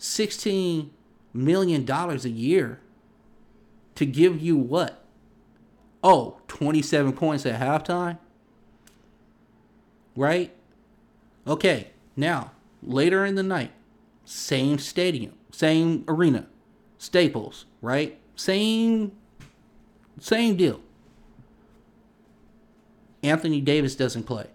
[0.01, 0.91] $16
[1.33, 2.81] million a year
[3.95, 5.05] to give you what?
[6.03, 8.19] Oh, 27 points at halftime?
[10.17, 10.55] Right?
[11.47, 13.71] Okay, now, later in the night,
[14.25, 16.47] same stadium, same arena,
[16.99, 18.19] Staples, right?
[18.37, 19.13] Same
[20.21, 20.81] same deal.
[23.23, 24.47] Anthony Davis doesn't play.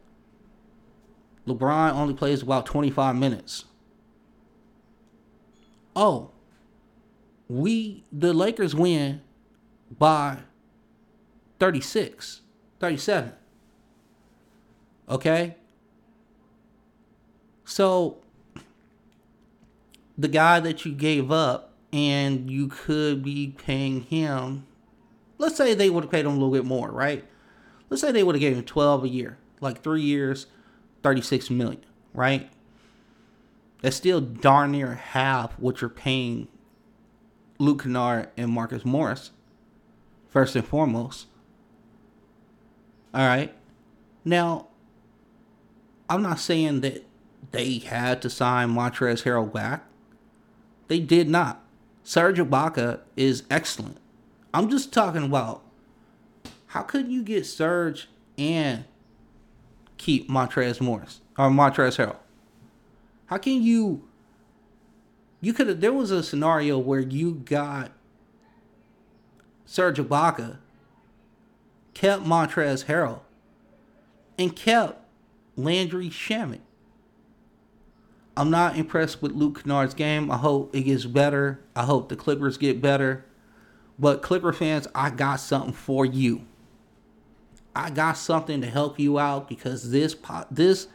[1.48, 3.66] LeBron only plays about 25 minutes.
[5.96, 6.32] Oh,
[7.48, 9.22] we the Lakers win
[9.98, 10.40] by
[11.60, 12.42] 36.
[12.80, 13.32] 37.
[15.10, 15.56] Okay?
[17.66, 18.18] So
[20.18, 24.66] the guy that you gave up and you could be paying him
[25.44, 27.26] let's say they would have paid him a little bit more, right?
[27.90, 30.48] Let's say they would have gave him 12 a year, like 3 years,
[31.04, 32.50] 36 million, right?
[33.82, 36.48] That's still darn near half what you're paying
[37.60, 39.32] Luke Kennard and Marcus Morris,
[40.30, 41.28] first and foremost.
[43.14, 43.54] All right.
[44.26, 44.68] Now,
[46.10, 47.06] I'm not saying that
[47.52, 49.86] they had to sign Montrezl Harrell back.
[50.88, 51.63] They did not.
[52.04, 53.98] Serge Ibaka is excellent.
[54.54, 55.64] I'm just talking about
[56.68, 58.86] how could you get Serge and
[59.98, 62.18] keep Montrezl Morris or Montrezl Harrell?
[63.28, 64.08] How can you?
[65.40, 65.82] You could have.
[65.82, 67.92] There was a scenario where you got
[69.66, 70.58] Serge Ibaka,
[71.94, 73.22] kept Montrezl Harrell,
[74.38, 75.00] and kept
[75.56, 76.60] Landry Shamet.
[78.36, 80.32] I'm not impressed with Luke Kennard's game.
[80.32, 81.60] I hope it gets better.
[81.76, 83.26] I hope the Clippers get better.
[84.00, 86.46] But Clipper fans, I got something for you.
[87.76, 90.88] I got something to help you out because this po- this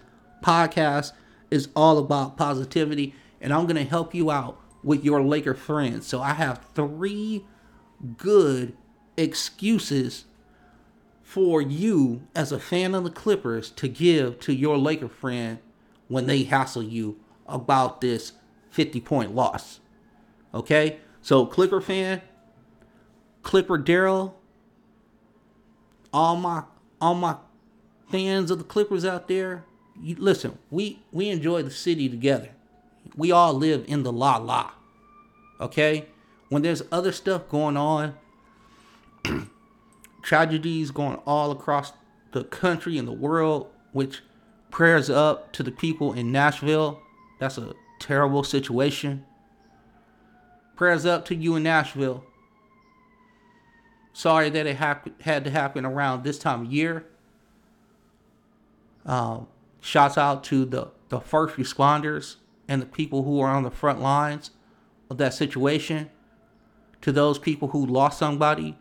[0.42, 1.12] podcast
[1.50, 6.06] is all about positivity, and I'm gonna help you out with your Laker friends.
[6.06, 7.44] So I have three
[8.16, 8.76] good
[9.16, 10.24] excuses
[11.22, 15.58] for you as a fan of the Clippers to give to your Laker friend
[16.08, 18.32] when they hassle you about this
[18.70, 19.80] 50 point loss.
[20.54, 20.98] Okay?
[21.22, 22.22] So, Clipper fan,
[23.42, 24.38] Clipper Darrell,
[26.12, 26.64] all my
[27.00, 27.36] all my
[28.10, 29.64] fans of the Clippers out there,
[30.00, 32.50] you, listen, we we enjoy the city together.
[33.16, 34.72] We all live in the la la.
[35.60, 36.06] Okay?
[36.48, 38.14] When there's other stuff going on,
[40.22, 41.92] tragedies going all across
[42.32, 44.22] the country and the world, which
[44.70, 47.00] prayers up to the people in Nashville.
[47.38, 49.24] That's a terrible situation.
[50.76, 52.24] Prayers up to you in Nashville.
[54.12, 57.06] Sorry that it had to happen around this time of year.
[59.06, 59.46] Um,
[59.80, 64.00] shouts out to the, the first responders and the people who are on the front
[64.00, 64.50] lines
[65.10, 66.10] of that situation.
[67.02, 68.76] To those people who lost somebody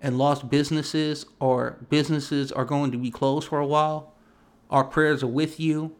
[0.00, 4.14] and lost businesses or businesses are going to be closed for a while,
[4.70, 5.94] our prayers are with you.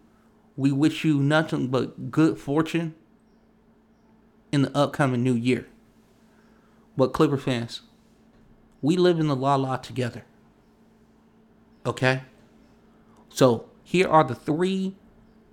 [0.61, 2.95] We wish you nothing but good fortune
[4.53, 5.67] in the upcoming new year.
[6.99, 7.81] But Clipper fans,
[8.83, 10.27] we live in the la la together.
[11.87, 12.25] Okay?
[13.31, 14.97] So here are the three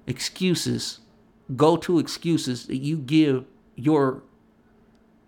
[0.08, 1.00] excuses,
[1.56, 3.46] go to excuses that you give
[3.78, 4.24] your,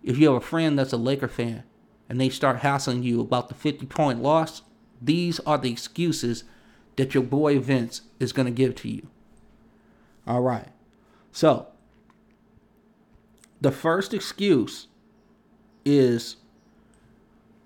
[0.04, 1.64] if you have a friend that's a Laker fan
[2.06, 4.60] and they start hassling you about the 50 point loss,
[5.00, 6.44] these are the excuses
[6.96, 9.08] that your boy Vince is going to give to you.
[10.30, 10.68] All right.
[11.32, 11.66] So,
[13.60, 14.86] the first excuse
[15.84, 16.36] is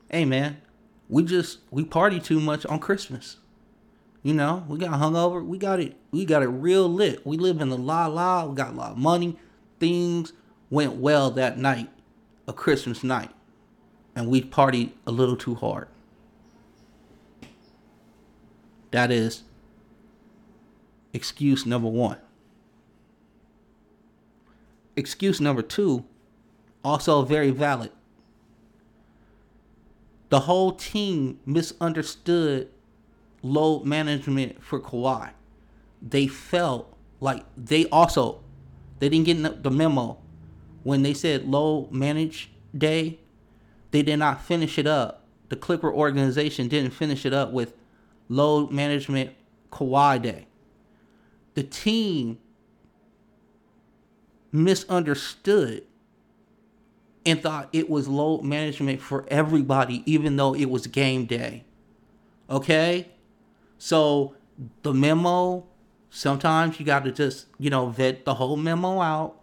[0.09, 0.63] hey man,
[1.11, 3.37] we just we party too much on Christmas.
[4.23, 5.45] You know, we got hungover.
[5.45, 5.99] We got it.
[6.11, 7.27] We got it real lit.
[7.27, 8.47] We live in the la la.
[8.47, 9.37] We got a lot of money.
[9.79, 10.33] Things
[10.71, 11.91] went well that night,
[12.49, 13.31] a Christmas night,
[14.17, 15.89] and we partied a little too hard.
[18.91, 19.43] That is
[21.13, 22.17] excuse number one.
[24.97, 26.05] Excuse number two,
[26.85, 27.91] also very valid
[30.35, 32.69] the whole team misunderstood
[33.43, 35.31] load management for Kawhi.
[36.03, 38.41] They felt like they also
[38.99, 40.19] they didn't get the memo
[40.83, 43.21] when they said load manage day.
[43.93, 45.25] They did not finish it up.
[45.51, 47.75] The Clipper organization didn't finish it up with
[48.29, 49.31] load management
[49.71, 50.47] Kawhi day.
[51.55, 52.39] The team
[54.55, 55.83] misunderstood
[57.27, 61.65] and thought it was load management for everybody, even though it was game day.
[62.49, 63.09] Okay?
[63.79, 64.37] So
[64.83, 65.67] the memo,
[66.09, 69.41] sometimes you got to just, you know, vet the whole memo out.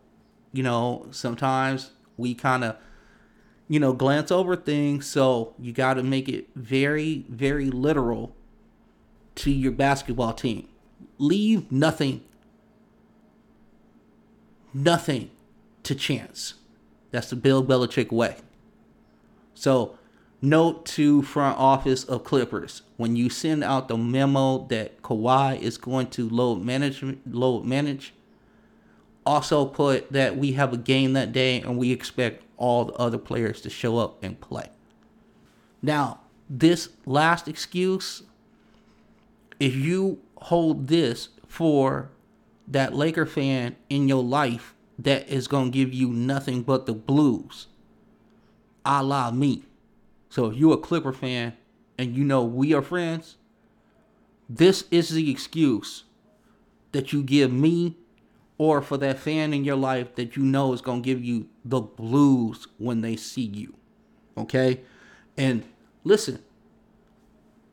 [0.54, 2.78] You know, sometimes we kind of,
[3.68, 5.08] you know, glance over things.
[5.08, 8.34] So you got to make it very, very literal
[9.36, 10.70] to your basketball team.
[11.18, 12.24] Leave nothing,
[14.74, 15.32] nothing
[15.84, 16.56] to chance.
[17.12, 18.38] That's the Bill Belichick way.
[19.54, 19.98] So,
[20.42, 25.78] note to front office of Clippers when you send out the memo that Kawhi is
[25.78, 28.14] going to load management load manage.
[29.26, 33.18] Also put that we have a game that day and we expect all the other
[33.18, 34.70] players to show up and play.
[35.82, 38.24] Now, this last excuse,
[39.60, 42.10] if you hold this for
[42.72, 46.94] that Laker fan in your life that is going to give you nothing but the
[46.94, 47.68] blues,
[48.86, 49.64] a la me.
[50.30, 51.54] So if you're a Clipper fan
[51.98, 53.38] and you know we are friends,
[54.50, 56.06] this is the excuse
[56.94, 57.98] that you give me
[58.58, 61.48] or for that fan in your life that you know is going to give you
[61.66, 63.74] the blues when they see you.
[64.38, 64.82] Okay?
[65.36, 65.64] And
[66.04, 66.44] listen,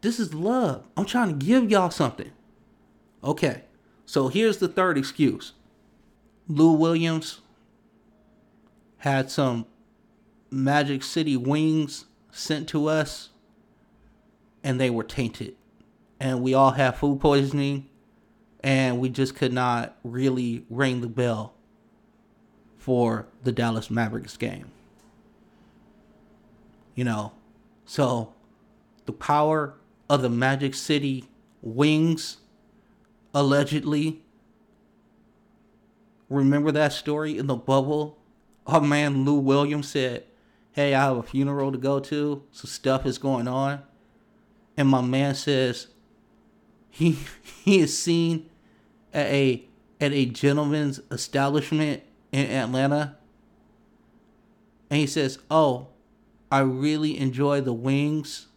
[0.01, 0.85] this is love.
[0.97, 2.31] I'm trying to give y'all something.
[3.23, 3.63] Okay.
[4.09, 5.53] So here's the third excuse.
[6.49, 7.43] Lou Williams
[8.97, 9.67] had some
[10.51, 13.29] Magic City wings sent to us
[14.65, 15.57] and they were tainted.
[16.19, 17.91] And we all had food poisoning
[18.65, 21.53] and we just could not really ring the bell
[22.79, 24.71] for the Dallas Mavericks game.
[26.95, 27.33] You know,
[27.85, 28.33] so
[29.05, 29.75] the power
[30.09, 31.27] of the Magic City
[31.61, 32.39] wings,
[33.35, 34.23] allegedly.
[36.29, 38.19] Remember that story in the bubble?
[38.67, 40.25] Our man Lou Williams said,
[40.73, 43.83] Hey, I have a funeral to go to, so stuff is going on.
[44.77, 45.89] And my man says
[46.91, 47.19] he
[47.65, 48.49] he is seen
[49.13, 49.65] at a
[50.01, 53.17] at a gentleman's establishment in Atlanta.
[54.91, 55.89] And he says, Oh,
[56.51, 58.49] I really enjoy the wings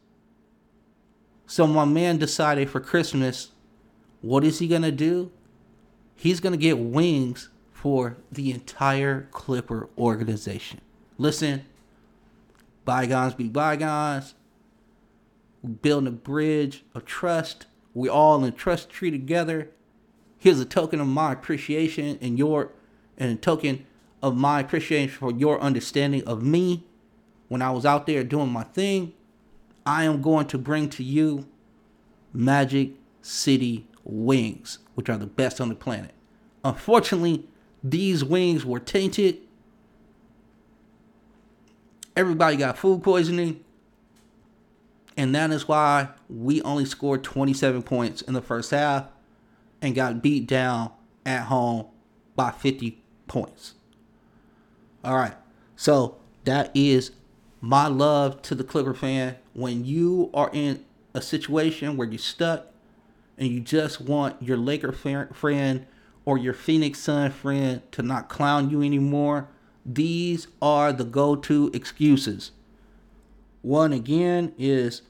[1.52, 3.51] so my man decided for Christmas,
[4.22, 5.32] what is he gonna do?
[6.16, 10.82] He's gonna get wings for the entire Clipper organization.
[11.18, 11.66] Listen,
[12.86, 14.36] bygones be bygones.
[15.64, 17.66] We're building a bridge of trust.
[17.94, 19.70] We all in trust tree together.
[20.38, 22.72] Here's a token of my appreciation and your
[23.18, 23.86] and a token
[24.22, 26.84] of my appreciation for your understanding of me
[27.48, 29.14] when I was out there doing my thing.
[29.86, 31.48] I am going to bring to you
[32.34, 32.92] Magic
[33.22, 36.14] City wings, which are the best on the planet.
[36.64, 37.46] Unfortunately,
[37.84, 39.38] these wings were tainted.
[42.16, 43.64] Everybody got food poisoning.
[45.18, 49.08] And that is why we only scored 27 points in the first half
[49.82, 50.92] and got beat down
[51.26, 51.88] at home
[52.36, 53.74] by 50 points.
[55.04, 55.36] All right.
[55.76, 57.12] So that is
[57.60, 59.36] my love to the Clipper fan.
[59.54, 62.71] When you are in a situation where you're stuck
[63.42, 65.88] and you just want your Laker friend
[66.26, 69.50] or your Phoenix Sun friend to not clown you anymore,
[69.84, 72.52] these are the go to excuses.
[73.64, 75.02] One again is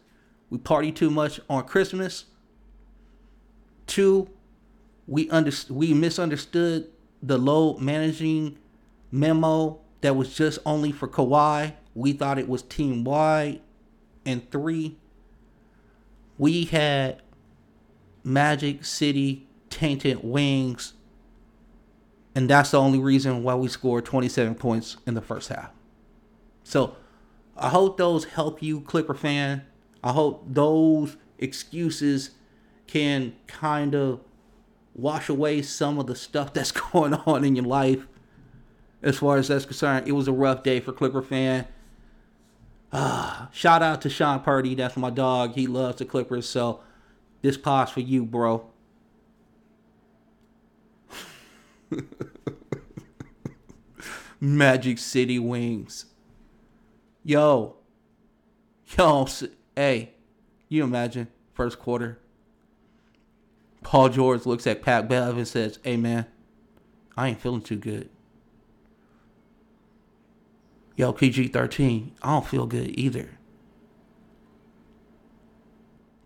[0.50, 2.24] we party too much on Christmas.
[3.86, 4.30] Two,
[5.08, 6.88] we under, we misunderstood
[7.22, 8.58] the load managing
[9.12, 11.74] memo that was just only for Kawhi.
[11.94, 13.60] We thought it was team wide.
[14.26, 14.96] And three,
[16.38, 17.22] we had
[18.24, 20.94] Magic City tainted wings,
[22.36, 25.72] and that's the only reason why we scored 27 points in the first half.
[26.64, 26.96] So
[27.58, 29.64] I hope those help you, Clipper fan.
[30.04, 32.32] I hope those excuses
[32.88, 34.22] can kind of
[34.94, 38.08] wash away some of the stuff that's going on in your life.
[39.02, 41.68] As far as that's concerned, it was a rough day for Clipper fan.
[42.92, 44.76] Uh, shout out to Sean Purdy.
[44.76, 45.56] That's my dog.
[45.56, 46.48] He loves the Clippers.
[46.48, 46.82] So
[47.42, 48.70] this pod's for you, bro.
[54.40, 56.06] Magic City Wings.
[57.24, 57.76] Yo.
[58.98, 59.28] Yo,
[59.76, 60.14] hey.
[60.70, 62.20] You imagine first quarter.
[63.84, 66.26] Paul George looks at Pat Bev and says, Hey man,
[67.18, 68.10] I ain't feeling too good
[71.02, 73.30] yo, PG 13, I don't feel good either.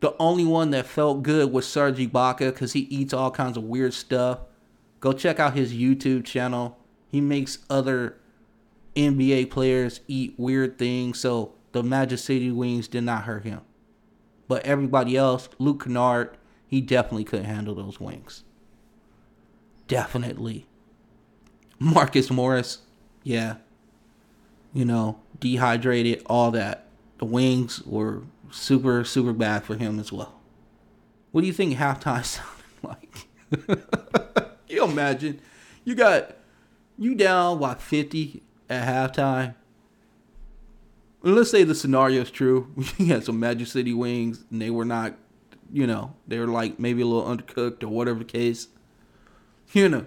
[0.05, 3.63] The only one that felt good was Serge Ibaka because he eats all kinds of
[3.63, 4.37] weird stuff.
[4.99, 6.77] Go check out his YouTube channel.
[7.07, 8.15] He makes other
[8.95, 13.61] NBA players eat weird things, so the Magic City Wings did not hurt him.
[14.47, 16.37] But everybody else, Luke Kennard,
[16.67, 18.43] he definitely couldn't handle those wings.
[19.87, 20.67] Definitely.
[21.79, 22.83] Marcus Morris,
[23.23, 23.55] yeah,
[24.71, 26.85] you know, dehydrated, all that.
[27.17, 28.21] The wings were
[28.51, 30.39] super, super bad for him as well.
[31.31, 32.23] What do you think halftime
[32.81, 33.27] sounded like?
[34.67, 35.41] you imagine
[35.83, 36.35] you got
[36.97, 39.55] you down by 50 at halftime.
[41.21, 42.73] Let's say the scenario is true.
[42.97, 45.15] You had some Magic City wings and they were not,
[45.71, 48.67] you know, they were like maybe a little undercooked or whatever the case.
[49.73, 50.05] You know,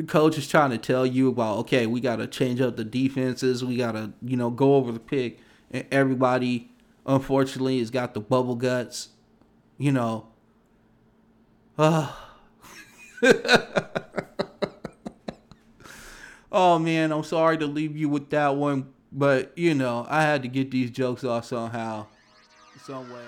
[0.00, 2.84] the coach is trying to tell you about okay we got to change up the
[2.84, 5.38] defenses we got to you know go over the pick
[5.70, 6.69] and everybody
[7.06, 9.08] unfortunately has got the bubble guts
[9.80, 10.26] you know.
[11.78, 12.36] Ah.
[16.52, 20.42] Oh man, I'm sorry to leave you with that one, but you know, I had
[20.42, 22.06] to get these jokes off somehow,
[22.84, 23.22] some way.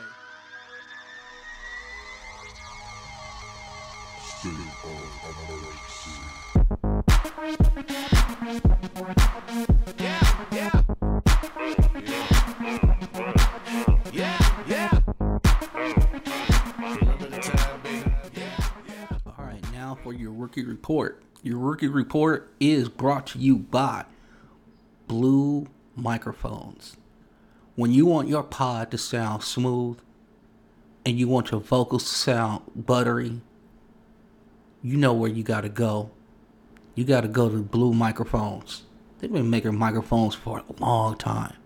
[20.13, 21.23] For your rookie report.
[21.43, 24.05] Your rookie report is brought to you by
[25.09, 26.99] Blue Microphones.
[27.77, 29.99] When you want your pod to sound smooth
[31.07, 33.41] and you want your vocals to sound buttery,
[34.83, 36.11] you know where you got to go.
[36.95, 38.83] You got to go to Blue Microphones.
[39.19, 41.57] They've been making microphones for a long time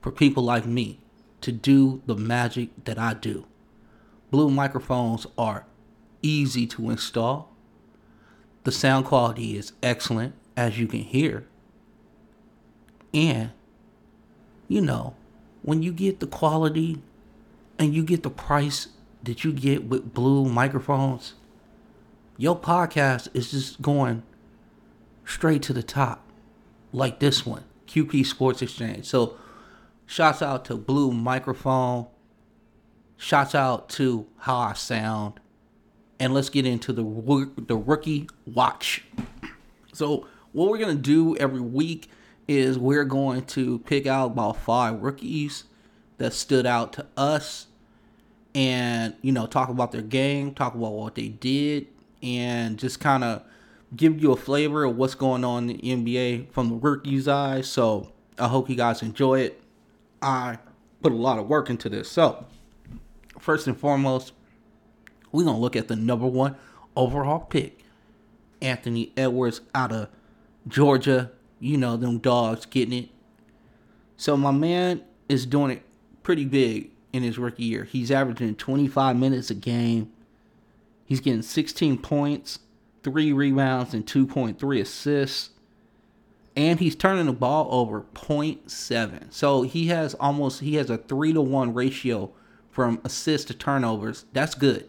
[0.00, 0.98] for people like me
[1.42, 3.44] to do the magic that I do.
[4.30, 5.66] Blue microphones are
[6.22, 7.52] easy to install.
[8.66, 11.46] The sound quality is excellent, as you can hear.
[13.14, 13.52] And,
[14.66, 15.14] you know,
[15.62, 17.00] when you get the quality
[17.78, 18.88] and you get the price
[19.22, 21.34] that you get with Blue microphones,
[22.36, 24.24] your podcast is just going
[25.24, 26.28] straight to the top,
[26.90, 29.06] like this one, QP Sports Exchange.
[29.06, 29.36] So,
[30.06, 32.08] shouts out to Blue Microphone.
[33.16, 35.38] Shouts out to how I sound.
[36.18, 39.04] And let's get into the the rookie watch.
[39.92, 42.10] So, what we're to do every week
[42.48, 45.64] is we're going to pick out about five rookies
[46.18, 47.66] that stood out to us
[48.54, 51.88] and, you know, talk about their game, talk about what they did,
[52.22, 53.42] and just kind of
[53.94, 57.68] give you a flavor of what's going on in the NBA from the rookie's eyes.
[57.68, 59.60] So, I hope you guys enjoy it.
[60.22, 60.58] I
[61.02, 62.10] put a lot of work into this.
[62.10, 62.46] So,
[63.38, 64.32] first and foremost,
[65.36, 66.56] we're going to look at the number one
[66.96, 67.84] overall pick,
[68.60, 70.08] Anthony Edwards out of
[70.66, 71.30] Georgia.
[71.60, 73.08] You know, them dogs getting it.
[74.16, 75.82] So, my man is doing it
[76.22, 77.84] pretty big in his rookie year.
[77.84, 80.12] He's averaging 25 minutes a game.
[81.04, 82.58] He's getting 16 points,
[83.04, 85.50] 3 rebounds, and 2.3 assists
[86.56, 89.32] and he's turning the ball over 0.7.
[89.32, 92.32] So he has almost he has a 3 to 1 ratio
[92.70, 94.24] from assists to turnovers.
[94.32, 94.88] That's good.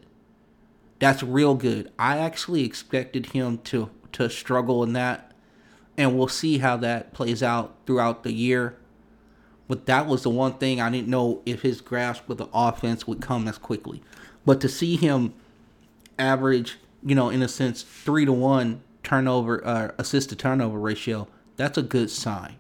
[1.00, 1.92] That's real good.
[2.00, 5.28] I actually expected him to to struggle in that
[5.98, 8.78] and we'll see how that plays out throughout the year.
[9.68, 13.08] But that was the one thing I didn't know if his grasp of the offense
[13.08, 14.02] would come as quickly.
[14.46, 15.34] But to see him
[16.18, 21.28] average, you know, in a sense, three to one turnover, uh, assist to turnover ratio,
[21.58, 22.56] that's a good sign.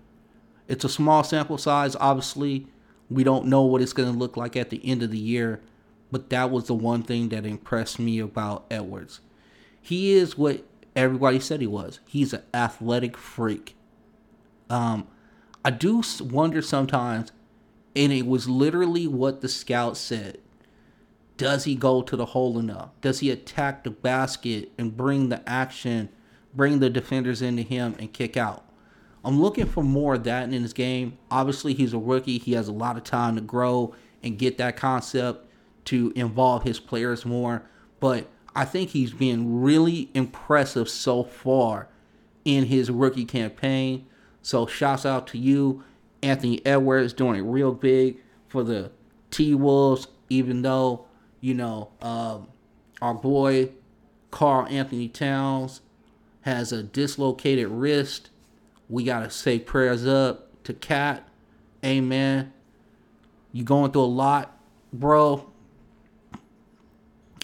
[0.67, 2.67] It's a small sample size, obviously.
[3.09, 5.61] We don't know what it's going to look like at the end of the year,
[6.11, 9.19] but that was the one thing that impressed me about Edwards.
[9.81, 10.63] He is what
[10.95, 11.99] everybody said he was.
[12.07, 13.75] He's an athletic freak.
[14.69, 15.07] Um,
[15.63, 17.31] I do wonder sometimes,
[17.95, 20.39] and it was literally what the scout said.
[21.35, 22.89] Does he go to the hole enough?
[23.01, 26.09] Does he attack the basket and bring the action,
[26.53, 28.63] bring the defenders into him and kick out?
[29.23, 31.17] I'm looking for more of that in his game.
[31.29, 32.39] Obviously, he's a rookie.
[32.39, 33.93] He has a lot of time to grow
[34.23, 35.46] and get that concept
[35.87, 37.63] to involve his players more.
[37.99, 41.87] But I think he's been really impressive so far
[42.43, 44.05] in his rookie campaign.
[44.41, 45.83] So shouts out to you,
[46.21, 48.17] Anthony Edwards, doing it real big
[48.47, 48.91] for the
[49.31, 50.07] T Wolves.
[50.29, 51.05] Even though
[51.39, 52.47] you know um,
[53.01, 53.69] our boy
[54.29, 55.81] Karl Anthony Towns
[56.41, 58.29] has a dislocated wrist,
[58.89, 61.25] we gotta say prayers up to KAT.
[61.85, 62.51] Amen.
[63.53, 64.57] You going through a lot,
[64.91, 65.49] bro.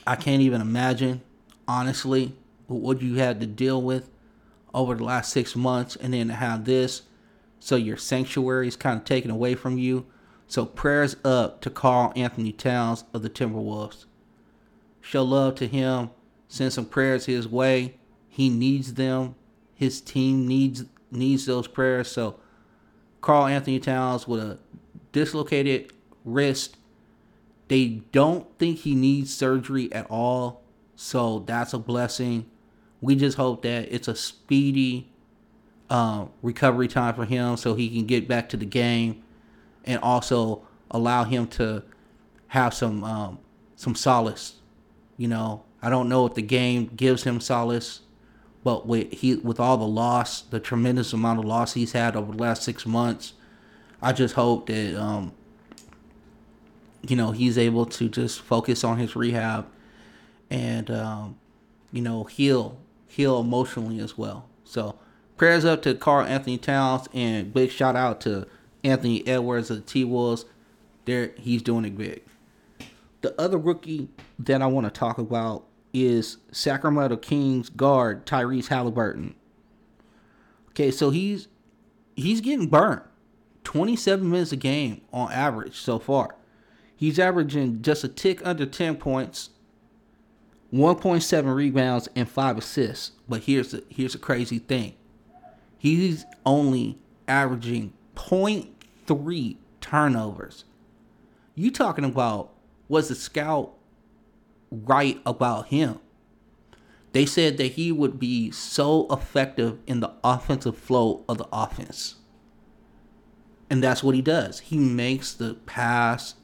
[0.06, 1.22] I can't even imagine,
[1.68, 2.36] honestly,
[2.68, 4.10] what you had to deal with
[4.74, 7.04] over the last six months, and then have this,
[7.60, 10.06] so your sanctuary is kind of taken away from you.
[10.47, 14.06] So prayers up to Karl Anthony Towns of the Timberwolves.
[14.99, 16.10] Show love to him.
[16.47, 17.95] Send some prayers his way.
[18.28, 19.36] He needs them.
[19.76, 22.12] His team needs needs those prayers.
[22.12, 22.39] So
[23.22, 24.60] Karl Anthony Towns with a
[25.12, 25.93] dislocated
[26.26, 26.78] wrist.
[27.74, 30.61] They don't think he needs surgery at all.
[30.95, 32.45] So that's a blessing.
[33.01, 35.09] We just hope that it's a speedy
[35.89, 39.24] um, recovery time for him so he can get back to the game
[39.86, 41.82] and also allow him to
[42.49, 43.39] have some um,
[43.76, 44.57] some solace.
[45.17, 48.01] You know, I don't know if the game gives him solace,
[48.63, 52.34] but with he with all the loss, the tremendous amount of loss he's had over
[52.34, 53.34] the last six months,
[53.99, 55.34] I just hope that um,
[57.08, 59.68] you know he's able to just focus on his rehab
[60.49, 61.38] and um,
[61.91, 62.78] you know heal
[63.08, 64.47] heal emotionally as well.
[64.64, 64.97] So
[65.38, 68.47] prayers up to Karl Anthony Towns and big shout out to
[68.84, 70.45] Anthony Edwards of the T Wolves.
[71.06, 72.24] There he's doing it big.
[73.22, 79.36] The other rookie that I want to talk about is Sacramento Kings guard Tyrese Halliburton.
[80.70, 81.47] Okay, so he's
[82.16, 83.04] he's getting burnt.
[83.64, 86.36] 27 minutes a game on average so far.
[87.04, 89.49] He's averaging just a tick under 10 points,
[90.72, 93.12] 1.7 rebounds, and 5 assists.
[93.28, 94.93] But here's the here's a crazy thing.
[95.78, 96.97] He's only
[97.28, 100.64] averaging 0.3 turnovers.
[101.56, 102.54] You talking about
[102.88, 103.74] was the scout
[104.72, 105.99] right about him?
[107.12, 112.16] They said that he would be so effective in the offensive flow of the offense.
[113.70, 114.62] And that's what he does.
[114.62, 116.36] He makes the pass,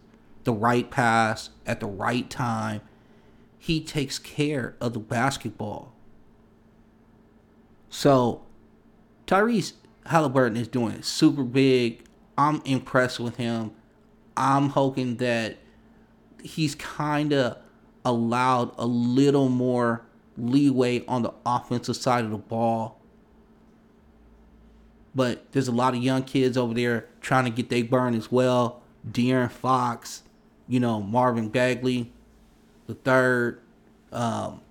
[0.49, 2.81] the right pass at the right time.
[3.59, 5.93] He takes care of the basketball.
[7.87, 8.41] So
[9.27, 9.73] Tyrese
[10.07, 12.03] Halliburton is doing super big.
[12.35, 13.73] I'm impressed with him.
[14.35, 15.59] I'm hoping that
[16.41, 17.59] he's kind of
[18.03, 20.03] allowed a little more
[20.35, 22.99] leeway on the offensive side of the ball.
[25.13, 28.31] But there's a lot of young kids over there trying to get their burn as
[28.31, 28.81] well.
[29.07, 30.23] De'Aaron Fox,
[30.70, 32.13] you know, Marvin Bagley,
[32.88, 33.59] the third.
[34.13, 34.61] Um,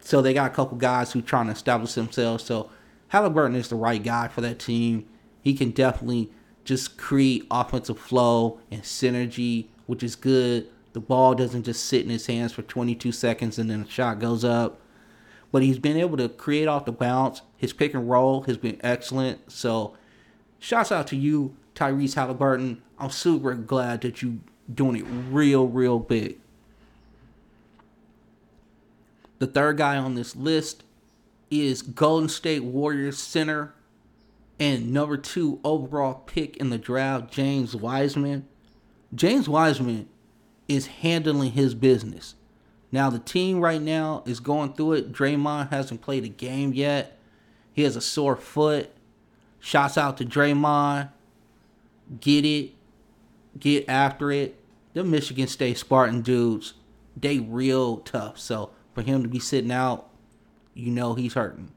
[0.00, 2.42] so they got a couple guys who trying to establish themselves.
[2.42, 2.70] So
[3.08, 5.06] Halliburton is the right guy for that team.
[5.42, 6.30] He can definitely
[6.64, 10.68] just create offensive flow and synergy, which is good.
[10.94, 14.18] The ball doesn't just sit in his hands for 22 seconds and then the shot
[14.18, 14.80] goes up.
[15.52, 17.42] But he's been able to create off the bounce.
[17.56, 19.52] His pick and roll has been excellent.
[19.52, 19.94] So,
[20.58, 22.82] shouts out to you, Tyrese Halliburton.
[22.98, 24.40] I'm super glad that you
[24.72, 26.38] doing it real, real big.
[29.38, 30.82] The third guy on this list
[31.50, 33.74] is Golden State Warriors center
[34.58, 38.46] and number two overall pick in the draft, James Wiseman.
[39.14, 40.08] James Wiseman
[40.66, 42.34] is handling his business.
[42.90, 45.12] Now the team right now is going through it.
[45.12, 47.18] Draymond hasn't played a game yet.
[47.72, 48.90] He has a sore foot.
[49.60, 51.10] Shouts out to Draymond.
[52.20, 52.75] Get it.
[53.58, 54.58] Get after it.
[54.94, 56.74] The Michigan State Spartan dudes,
[57.16, 58.38] they real tough.
[58.38, 60.08] So for him to be sitting out,
[60.74, 61.70] you know he's hurting.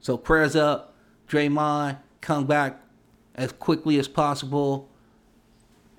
[0.00, 0.94] So prayers up.
[1.28, 2.80] Draymond, come back
[3.34, 4.88] as quickly as possible.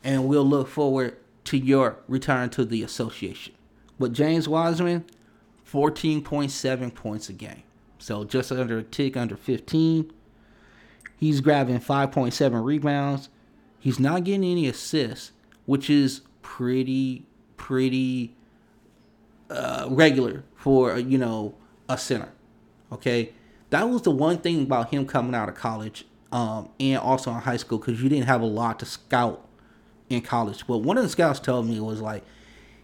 [0.03, 3.53] And we'll look forward to your return to the association.
[3.99, 5.05] But James Wiseman,
[5.71, 7.63] 14.7 points a game.
[7.97, 10.11] So just under a tick under 15.
[11.17, 13.29] He's grabbing 5.7 rebounds.
[13.79, 15.31] He's not getting any assists,
[15.65, 17.25] which is pretty,
[17.57, 18.35] pretty
[19.49, 21.55] uh, regular for, you know,
[21.87, 22.31] a center.
[22.91, 23.33] Okay.
[23.69, 27.37] That was the one thing about him coming out of college um, and also in
[27.37, 29.47] high school because you didn't have a lot to scout
[30.09, 30.65] in college.
[30.67, 32.23] But one of the scouts told me was like,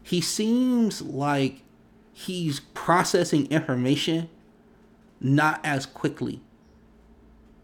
[0.02, 1.64] he seems like
[2.14, 4.30] he's processing information
[5.20, 6.42] not as quickly.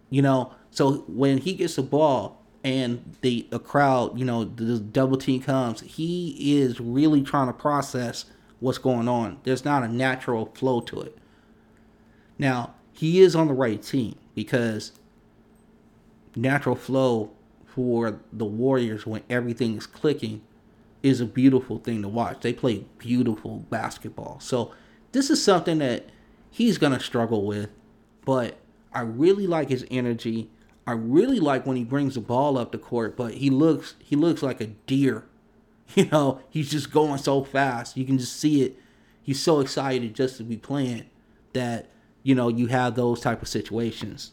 [0.10, 4.80] You know, so when he gets the ball and the a crowd, you know, the
[4.80, 8.26] double team comes, he is really trying to process
[8.60, 9.40] what's going on.
[9.44, 11.18] There's not a natural flow to it.
[12.38, 14.92] Now, he is on the right team because
[16.36, 17.32] natural flow
[17.66, 20.42] for the Warriors when everything is clicking
[21.02, 22.42] is a beautiful thing to watch.
[22.42, 24.40] They play beautiful basketball.
[24.40, 24.72] So
[25.14, 26.10] this is something that
[26.52, 27.70] he's going to struggle with,
[28.26, 28.58] but
[28.94, 30.50] I really like his energy.
[30.92, 34.18] I really like when he brings the ball up the court, but he looks he
[34.18, 35.26] looks like a deer.
[35.94, 37.98] You know, he's just going so fast.
[37.98, 38.80] You can just see it.
[39.22, 41.10] He's so excited just to be playing
[41.52, 41.90] that,
[42.24, 44.32] you know, you have those type of situations.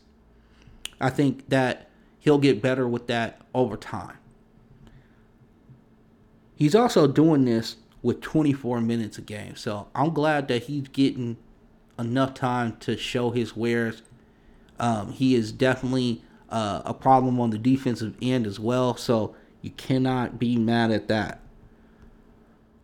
[1.00, 1.90] I think that
[2.20, 4.18] he'll get better with that over time.
[6.54, 9.56] He's also doing this with 24 minutes a game.
[9.56, 11.38] So I'm glad that he's getting
[11.98, 14.02] enough time to show his wares.
[14.78, 18.96] Um, he is definitely uh, a problem on the defensive end as well.
[18.96, 21.40] So you cannot be mad at that.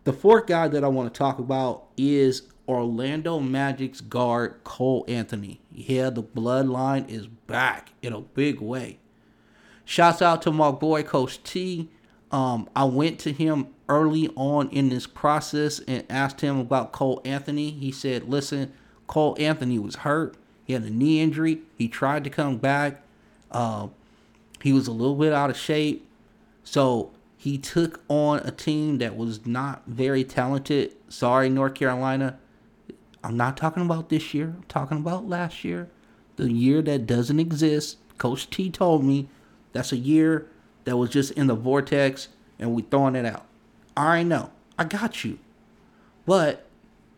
[0.03, 5.61] The fourth guy that I want to talk about is Orlando Magic's guard, Cole Anthony.
[5.71, 8.99] Yeah, the bloodline is back in a big way.
[9.83, 11.89] Shouts out to my boy, Coach T.
[12.31, 17.21] Um, I went to him early on in this process and asked him about Cole
[17.23, 17.71] Anthony.
[17.71, 18.73] He said, listen,
[19.07, 20.35] Cole Anthony was hurt.
[20.65, 21.61] He had a knee injury.
[21.77, 23.03] He tried to come back.
[23.55, 23.87] Uh,
[24.61, 26.05] he was a little bit out of shape.
[26.63, 30.95] So He took on a team that was not very talented.
[31.09, 32.39] Sorry, North Carolina.
[33.23, 34.55] I'm not talking about this year.
[34.57, 35.87] I'm talking about last year.
[36.37, 37.97] The year that doesn't exist.
[38.17, 39.29] Coach T told me
[39.73, 40.47] that's a year
[40.85, 43.45] that was just in the vortex and we throwing it out.
[43.95, 44.49] I already know.
[44.79, 45.37] I got you.
[46.25, 46.65] But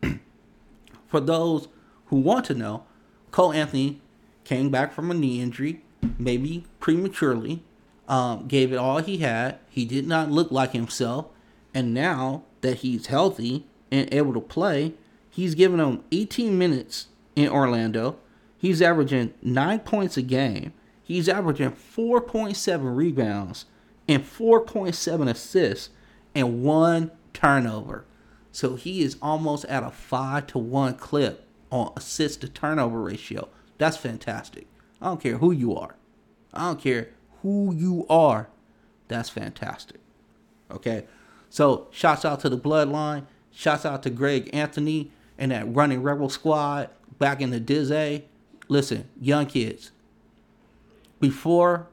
[1.07, 1.69] for those
[2.07, 2.83] who want to know,
[3.31, 4.01] Cole Anthony
[4.43, 5.83] came back from a knee injury,
[6.17, 7.63] maybe prematurely,
[8.07, 9.59] um, gave it all he had.
[9.69, 11.27] He did not look like himself.
[11.73, 14.93] And now that he's healthy and able to play,
[15.29, 18.17] he's given him 18 minutes in Orlando.
[18.57, 20.73] He's averaging nine points a game.
[21.03, 23.65] He's averaging 4.7 rebounds
[24.07, 25.89] and 4.7 assists
[26.33, 28.05] and one turnover.
[28.51, 33.49] So he is almost at a 5 to 1 clip on assist to turnover ratio.
[33.77, 34.67] That's fantastic.
[35.01, 35.95] I don't care who you are.
[36.53, 37.09] I don't care
[37.41, 38.49] who you are.
[39.07, 39.99] That's fantastic.
[40.71, 41.05] Okay.
[41.49, 43.25] So shouts out to the bloodline.
[43.51, 46.89] Shouts out to Greg Anthony and that running rebel squad
[47.19, 48.25] back in the Dizzy.
[48.67, 49.91] Listen, young kids.
[51.19, 51.87] Before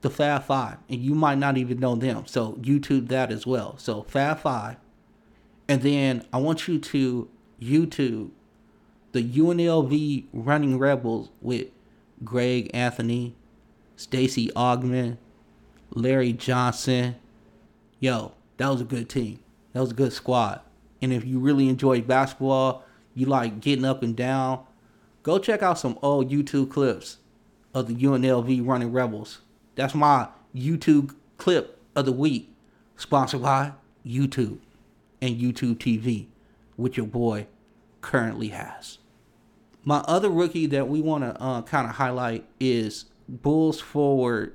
[0.00, 2.26] the Fab Five, and you might not even know them.
[2.26, 3.76] So YouTube that as well.
[3.78, 4.76] So Fab Five,
[5.68, 7.28] and then I want you to
[7.60, 8.30] YouTube
[9.16, 11.68] the UNLV Running Rebels with
[12.22, 13.34] Greg Anthony,
[13.96, 15.16] Stacey Augmon,
[15.90, 17.16] Larry Johnson.
[17.98, 19.38] Yo, that was a good team.
[19.72, 20.60] That was a good squad.
[21.00, 24.64] And if you really enjoy basketball, you like getting up and down,
[25.22, 27.16] go check out some old YouTube clips
[27.72, 29.40] of the UNLV Running Rebels.
[29.76, 32.54] That's my YouTube clip of the week,
[32.96, 33.72] sponsored by
[34.06, 34.58] YouTube
[35.22, 36.26] and YouTube TV,
[36.76, 37.46] which your boy
[38.02, 38.98] currently has.
[39.86, 44.52] My other rookie that we want to uh, kind of highlight is Bulls forward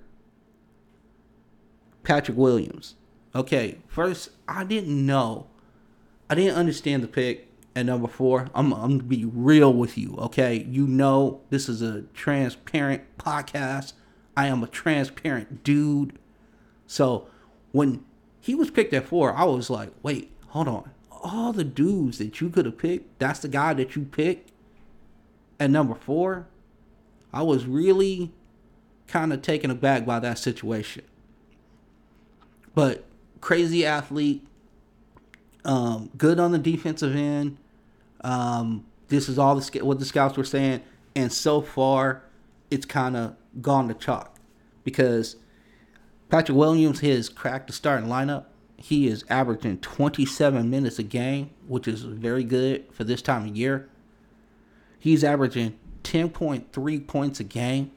[2.03, 2.95] Patrick Williams.
[3.33, 5.47] Okay, first, I didn't know.
[6.29, 8.49] I didn't understand the pick at number four.
[8.53, 10.65] I'm, I'm gonna be real with you, okay?
[10.69, 13.93] You know this is a transparent podcast.
[14.35, 16.19] I am a transparent dude.
[16.87, 17.29] So
[17.71, 18.03] when
[18.41, 20.91] he was picked at four, I was like, wait, hold on.
[21.09, 24.50] All the dudes that you could have picked, that's the guy that you picked
[25.61, 26.47] at number four.
[27.31, 28.31] I was really
[29.07, 31.03] kind of taken aback by that situation.
[32.73, 33.05] But
[33.41, 34.45] crazy athlete,
[35.63, 37.57] um, good on the defensive end.
[38.21, 40.81] Um, this is all the what the scouts were saying,
[41.15, 42.23] and so far,
[42.71, 44.39] it's kind of gone to chalk
[44.83, 45.35] because
[46.29, 48.45] Patrick Williams has cracked the starting lineup.
[48.77, 53.55] He is averaging 27 minutes a game, which is very good for this time of
[53.55, 53.90] year.
[55.01, 57.91] He's averaging 10.3 points a game.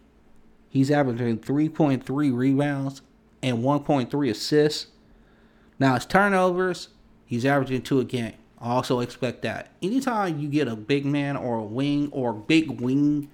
[0.71, 3.03] He's averaging 3.3 rebounds
[3.43, 4.87] and 1.3 assists.
[5.79, 6.89] Now, his turnovers,
[7.27, 8.33] he's averaging two a game.
[8.59, 9.69] I also expect that.
[9.83, 13.31] Anytime you get a big man or a wing or big wing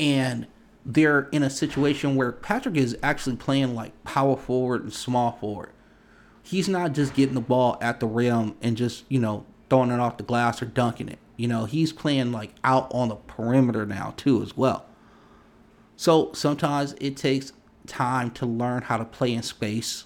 [0.00, 0.46] and
[0.86, 5.72] they're in a situation where Patrick is actually playing like power forward and small forward.
[6.42, 10.00] He's not just getting the ball at the rim and just, you know, throwing it
[10.00, 11.18] off the glass or dunking it.
[11.38, 14.84] You know, he's playing like out on the perimeter now too as well.
[15.96, 17.52] So sometimes it takes
[17.86, 20.04] time to learn how to play in space.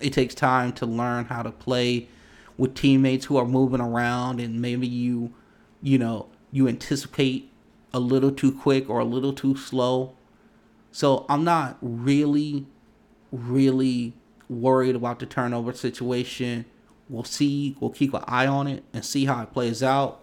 [0.00, 2.08] It takes time to learn how to play
[2.56, 5.32] with teammates who are moving around and maybe you
[5.80, 7.50] you know, you anticipate
[7.94, 10.14] a little too quick or a little too slow.
[10.90, 12.66] So I'm not really,
[13.30, 14.14] really
[14.48, 16.64] worried about the turnover situation.
[17.08, 17.76] We'll see.
[17.78, 20.20] We'll keep an eye on it and see how it plays out.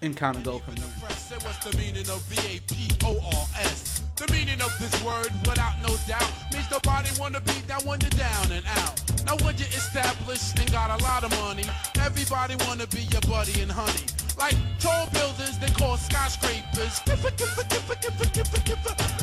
[0.00, 0.84] And kind of go from there.
[1.00, 1.28] What's
[1.64, 4.02] the meaning of V-A-P-O-R-S?
[4.14, 8.10] The meaning of this word, without no doubt, means nobody wanna beat that one you
[8.10, 9.00] down and out.
[9.26, 11.64] Now when you established and got a lot of money,
[12.00, 14.06] everybody wanna be your buddy and honey.
[14.38, 17.00] Like tall buildings, they call skyscrapers.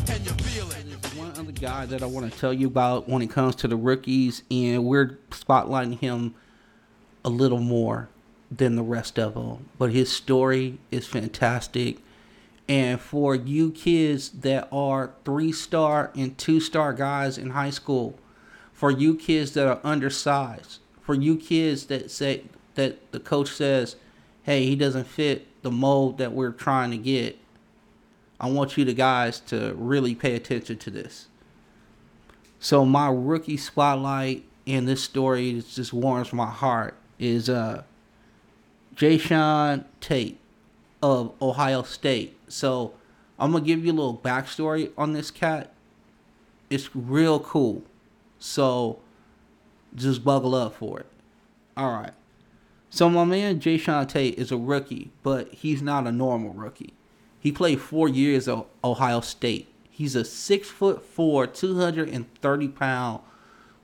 [0.10, 0.86] And you feel it.
[1.16, 3.78] One other guy that I want to tell you about when it comes to the
[3.78, 6.36] rookies, and we're spotlighting him
[7.24, 8.10] a little more
[8.52, 9.70] than the rest of them.
[9.78, 11.98] But his story is fantastic.
[12.68, 18.18] And for you kids that are three star and two star guys in high school,
[18.74, 22.44] for you kids that are undersized, for you kids that say
[22.76, 23.96] that the coach says,
[24.44, 27.38] hey, he doesn't fit the mold that we're trying to get,
[28.40, 31.28] I want you to guys to really pay attention to this.
[32.60, 37.84] So my rookie spotlight in this story that just warms my heart is uh
[38.96, 40.40] Jay Tate
[41.04, 42.38] of Ohio State.
[42.48, 42.94] So
[43.38, 45.74] I'm gonna give you a little backstory on this cat.
[46.70, 47.84] It's real cool.
[48.40, 49.00] So
[49.94, 51.08] just buckle up for it.
[51.76, 52.14] All right.
[52.90, 56.94] So my man Jay Tate is a rookie, but he's not a normal rookie.
[57.40, 59.68] He played four years at Ohio State.
[59.90, 63.22] He's a six foot four, two hundred and thirty pound,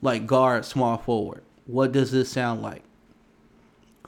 [0.01, 1.43] like guard, small forward.
[1.65, 2.83] What does this sound like?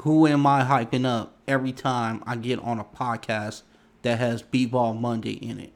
[0.02, 3.62] Who am I hyping up every time I get on a podcast
[4.02, 5.72] that has B-Ball Monday in it?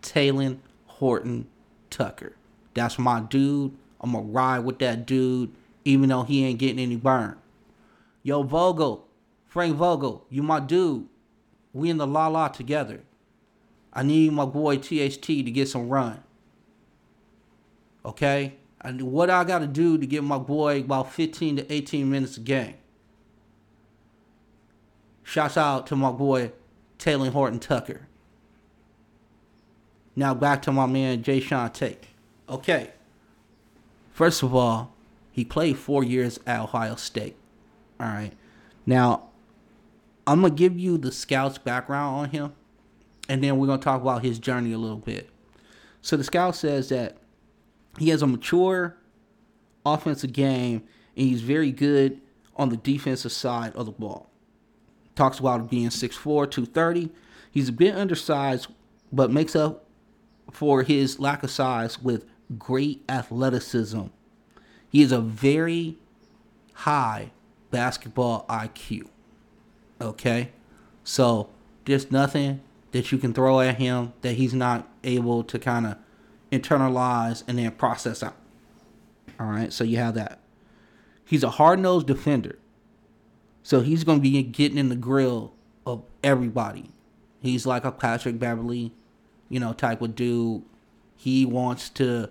[0.00, 1.48] Talen Horton
[1.90, 2.36] Tucker.
[2.74, 3.76] That's my dude.
[4.00, 5.52] I'm gonna ride with that dude,
[5.84, 7.36] even though he ain't getting any burn.
[8.22, 9.06] Yo, Vogel,
[9.46, 11.08] Frank Vogel, you my dude.
[11.72, 13.02] We in the la la together.
[13.92, 16.22] I need my boy THT to get some run.
[18.04, 18.54] Okay?
[18.80, 22.40] And what I gotta do to get my boy about 15 to 18 minutes a
[22.40, 22.74] game.
[25.22, 26.52] Shouts out to my boy
[26.98, 28.08] Taylor Horton Tucker.
[30.14, 32.04] Now back to my man Jae'Sean Tate.
[32.48, 32.90] Okay.
[34.12, 34.92] First of all,
[35.30, 37.36] he played four years at Ohio State.
[37.98, 38.32] All right.
[38.84, 39.28] Now,
[40.26, 42.52] I'm gonna give you the scouts background on him,
[43.28, 45.30] and then we're gonna talk about his journey a little bit.
[46.02, 47.16] So the scout says that
[47.98, 48.96] he has a mature
[49.86, 50.82] offensive game,
[51.16, 52.20] and he's very good
[52.56, 54.28] on the defensive side of the ball.
[55.14, 57.10] Talks about being 6'4", 230.
[57.50, 58.68] He's a bit undersized,
[59.12, 59.84] but makes up
[60.50, 62.24] for his lack of size with
[62.58, 64.04] great athleticism.
[64.88, 65.96] He is a very
[66.74, 67.30] high
[67.70, 69.08] basketball IQ.
[70.00, 70.50] Okay?
[71.04, 71.48] So
[71.84, 72.60] there's nothing
[72.92, 75.96] that you can throw at him that he's not able to kind of
[76.50, 78.36] internalize and then process out.
[79.40, 79.72] All right?
[79.72, 80.38] So you have that.
[81.24, 82.58] He's a hard nosed defender.
[83.62, 85.52] So he's going to be getting in the grill
[85.86, 86.90] of everybody.
[87.40, 88.92] He's like a Patrick Beverley,
[89.48, 90.62] you know, type of dude.
[91.16, 92.28] He wants to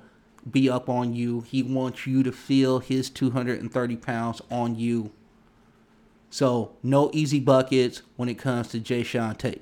[0.49, 1.41] be up on you.
[1.41, 5.11] He wants you to feel his 230 pounds on you.
[6.29, 9.61] So no easy buckets when it comes to Jae'Sean Tate.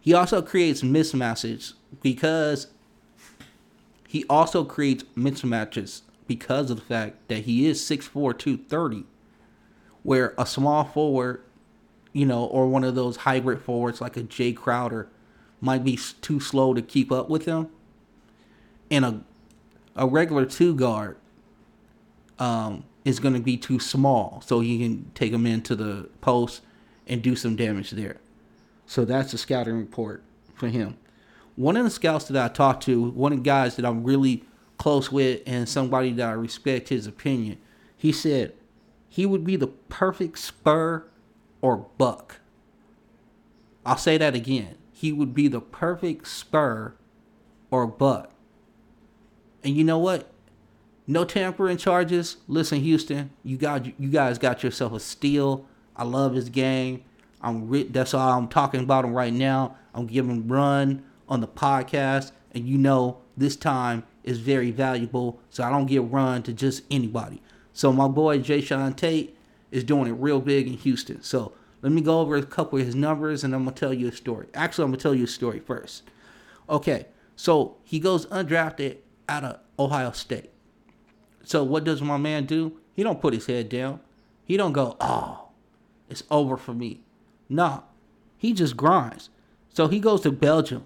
[0.00, 2.68] He also creates mismatches because
[4.06, 9.04] he also creates mismatches because of the fact that he is 6'4", 230,
[10.02, 11.42] where a small forward,
[12.12, 15.08] you know, or one of those hybrid forwards like a Jae Crowder
[15.60, 17.68] might be too slow to keep up with him.
[18.90, 19.20] And a
[19.98, 21.18] a regular two guard
[22.38, 26.62] um, is going to be too small, so he can take him into the post
[27.06, 28.18] and do some damage there.
[28.86, 30.22] So that's the scouting report
[30.54, 30.96] for him.
[31.56, 34.44] One of the scouts that I talked to, one of the guys that I'm really
[34.78, 37.58] close with, and somebody that I respect his opinion,
[37.96, 38.54] he said
[39.18, 41.04] he would be the perfect spur
[41.60, 42.38] or buck.
[43.84, 44.76] I'll say that again.
[44.92, 46.94] He would be the perfect spur
[47.68, 48.30] or buck.
[49.64, 50.30] And you know what?
[51.08, 52.36] No tampering charges.
[52.46, 55.66] Listen, Houston, you got you guys got yourself a steal.
[55.96, 57.02] I love his game.
[57.42, 59.74] I'm re- that's all I'm talking about him right now.
[59.94, 65.64] I'm giving run on the podcast, and you know this time is very valuable, so
[65.64, 67.42] I don't give run to just anybody.
[67.78, 69.38] So my boy Jae'Sean Tate
[69.70, 71.22] is doing it real big in Houston.
[71.22, 74.08] So let me go over a couple of his numbers, and I'm gonna tell you
[74.08, 74.48] a story.
[74.52, 76.02] Actually, I'm gonna tell you a story first.
[76.68, 77.06] Okay,
[77.36, 78.96] so he goes undrafted
[79.28, 80.50] out of Ohio State.
[81.44, 82.80] So what does my man do?
[82.96, 84.00] He don't put his head down.
[84.44, 85.50] He don't go, oh,
[86.10, 87.02] it's over for me.
[87.48, 87.84] No,
[88.36, 89.30] he just grinds.
[89.72, 90.84] So he goes to Belgium,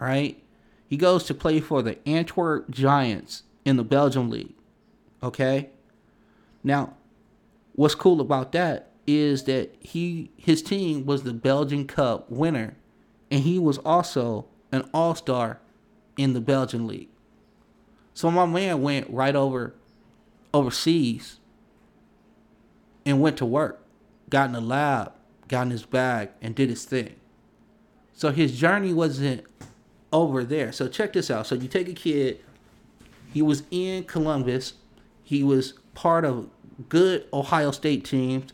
[0.00, 0.42] right?
[0.88, 4.54] He goes to play for the Antwerp Giants in the Belgium league.
[5.22, 5.72] Okay?
[6.66, 6.94] Now,
[7.76, 12.74] what's cool about that is that he his team was the Belgian Cup winner
[13.30, 15.60] and he was also an all-star
[16.16, 17.08] in the Belgian league.
[18.14, 19.74] So my man went right over
[20.52, 21.38] overseas
[23.04, 23.86] and went to work,
[24.28, 25.12] got in the lab,
[25.46, 27.14] got in his bag, and did his thing.
[28.12, 29.44] So his journey wasn't
[30.12, 30.72] over there.
[30.72, 31.46] So check this out.
[31.46, 32.40] So you take a kid,
[33.32, 34.74] he was in Columbus,
[35.22, 36.48] he was part of
[36.88, 38.52] good Ohio State teams,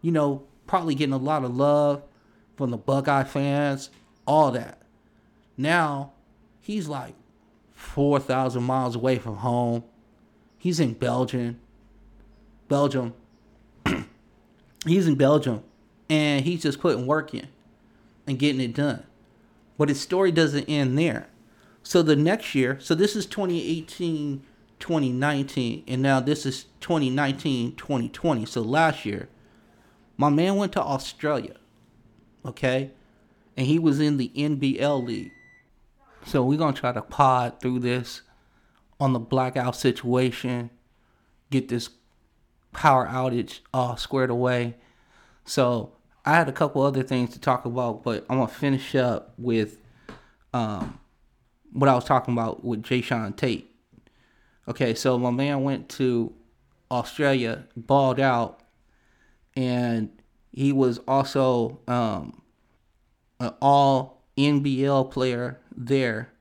[0.00, 2.02] you know, probably getting a lot of love
[2.56, 3.90] from the Buckeye fans,
[4.26, 4.80] all that.
[5.56, 6.12] Now
[6.60, 7.14] he's like
[7.72, 9.84] 4,000 miles away from home.
[10.58, 11.58] He's in Belgium.
[12.68, 13.14] Belgium.
[14.86, 15.62] he's in Belgium.
[16.08, 17.48] And he's just putting work in
[18.26, 19.04] and getting it done.
[19.76, 21.28] But his story doesn't end there.
[21.82, 24.42] So the next year, so this is 2018,
[24.82, 28.44] 2019, and now this is 2019, 2020.
[28.44, 29.28] So last year,
[30.16, 31.54] my man went to Australia.
[32.44, 32.90] Okay?
[33.56, 35.30] And he was in the NBL league.
[36.26, 38.22] So we're gonna try to pod through this
[38.98, 40.70] on the blackout situation,
[41.50, 41.90] get this
[42.72, 44.76] power outage all squared away.
[45.44, 45.92] So
[46.24, 49.78] I had a couple other things to talk about, but I'm gonna finish up with
[50.52, 50.98] um,
[51.72, 53.71] what I was talking about with Jae'Sean Tate.
[54.68, 56.32] Okay, so my man went to
[56.90, 58.60] Australia, balled out,
[59.56, 60.10] and
[60.52, 62.42] he was also um,
[63.40, 66.32] an all NBL player there.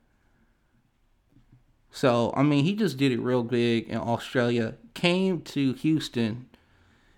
[1.89, 4.75] So, I mean, he just did it real big in Australia.
[4.93, 6.47] Came to Houston,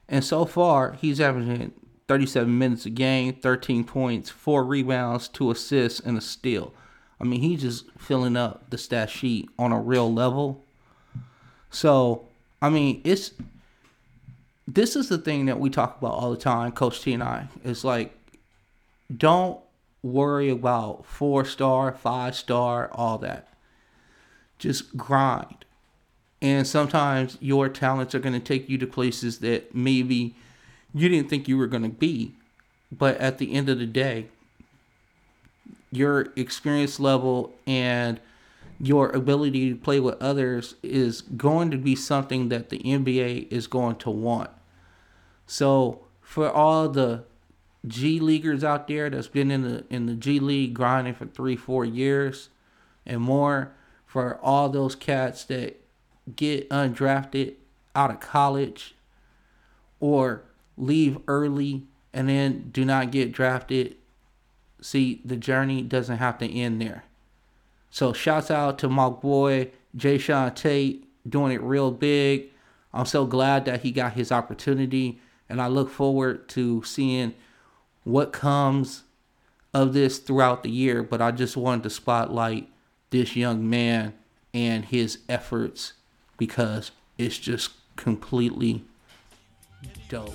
[0.07, 1.73] and so far, he's averaging
[2.07, 6.73] 37 minutes a game, 13 points, four rebounds, two assists, and a steal.
[7.19, 10.65] I mean, he's just filling up the stat sheet on a real level.
[11.73, 12.27] So,
[12.61, 13.31] I mean, it's
[14.67, 17.47] this is the thing that we talk about all the time, Coach T and I.
[17.63, 18.15] It's like,
[19.15, 19.59] don't
[20.03, 23.47] worry about four star, five star, all that.
[24.59, 25.65] Just grind.
[26.41, 30.35] And sometimes your talents are going to take you to places that maybe
[30.93, 32.33] you didn't think you were going to be.
[32.91, 34.27] But at the end of the day,
[35.91, 38.19] your experience level and
[38.83, 43.65] your ability to play with others is going to be something that the NBA is
[43.67, 44.49] going to want.
[45.45, 47.23] So for all the
[47.87, 51.55] G leaguers out there that's been in the in the G League grinding for three,
[51.55, 52.49] four years
[53.05, 53.73] and more,
[54.05, 55.81] for all those cats that
[56.35, 57.55] get undrafted
[57.95, 58.95] out of college
[59.99, 60.43] or
[60.77, 63.95] leave early and then do not get drafted.
[64.81, 67.03] See, the journey doesn't have to end there.
[67.93, 72.45] So shouts out to my boy Jae'Sean Tate doing it real big.
[72.91, 77.35] I'm so glad that he got his opportunity and I look forward to seeing
[78.03, 79.03] what comes
[79.75, 81.03] of this throughout the year.
[81.03, 82.67] But I just wanted to spotlight
[83.11, 84.15] this young man
[84.55, 85.93] and his efforts
[86.35, 86.89] because
[87.19, 88.85] it's just completely
[90.09, 90.33] dope.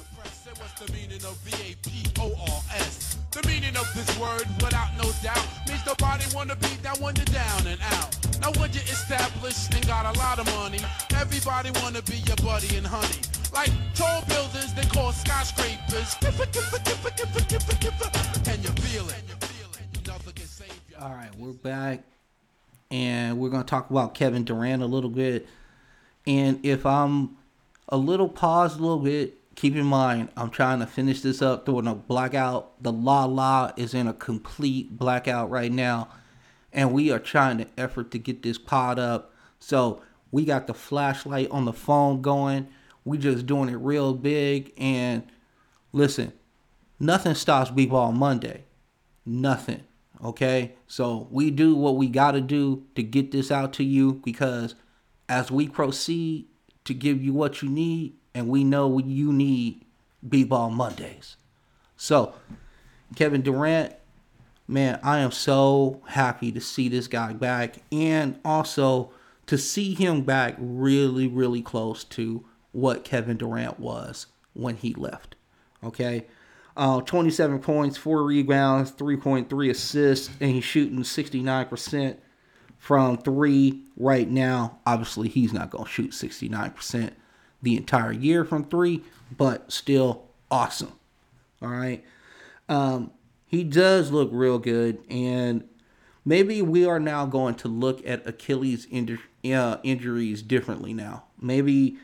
[3.31, 7.25] The meaning of this word, without no doubt, means nobody wanna be down when you're
[7.27, 8.17] down and out.
[8.41, 10.81] Now when you're established and got a lot of money,
[11.15, 13.21] everybody wanna be your buddy and honey.
[13.53, 16.17] Like tall buildings, they call skyscrapers.
[18.47, 19.23] And you feel it.
[20.05, 20.99] Can you.
[21.01, 22.03] All right, we're back,
[22.91, 25.47] and we're gonna talk about Kevin Durant a little bit.
[26.27, 27.37] And if I'm
[27.89, 31.67] a little paused a little bit, keep in mind I'm trying to finish this up
[31.67, 32.81] during a blackout.
[32.81, 36.11] The La La is in a complete blackout right now,
[36.73, 39.35] and we are trying to effort to get this pod up.
[39.59, 40.01] So
[40.31, 42.69] we got the flashlight on the phone going.
[43.05, 44.73] We just doing it real big.
[44.79, 45.25] And
[45.91, 46.35] listen,
[47.01, 48.65] nothing stops B-Ball Monday.
[49.27, 49.83] Nothing.
[50.23, 50.77] Okay?
[50.87, 54.77] So we do what we got to do to get this out to you because
[55.29, 56.47] as we proceed
[56.85, 59.85] to give you what you need, and we know you need
[60.27, 61.37] B-Ball Mondays.
[61.97, 62.35] So,
[63.17, 63.95] Kevin Durant,
[64.67, 69.13] man, I am so happy to see this guy back and also
[69.47, 75.37] to see him back really, really close to what Kevin Durant was when he left.
[75.83, 76.27] Okay.
[76.77, 82.17] Uh, 27 points, 4 rebounds, 3.3 assists, and he's shooting 69%
[82.79, 84.79] from three right now.
[84.87, 87.11] Obviously, he's not going to shoot 69%
[87.63, 89.03] the entire year from three,
[89.37, 90.93] but still awesome.
[91.61, 92.05] All right.
[92.69, 93.11] Um,
[93.47, 95.65] he does look real good, and
[96.25, 98.87] maybe we are now going to look at Achilles
[99.45, 101.25] uh, injuries differently now.
[101.41, 101.97] Maybe,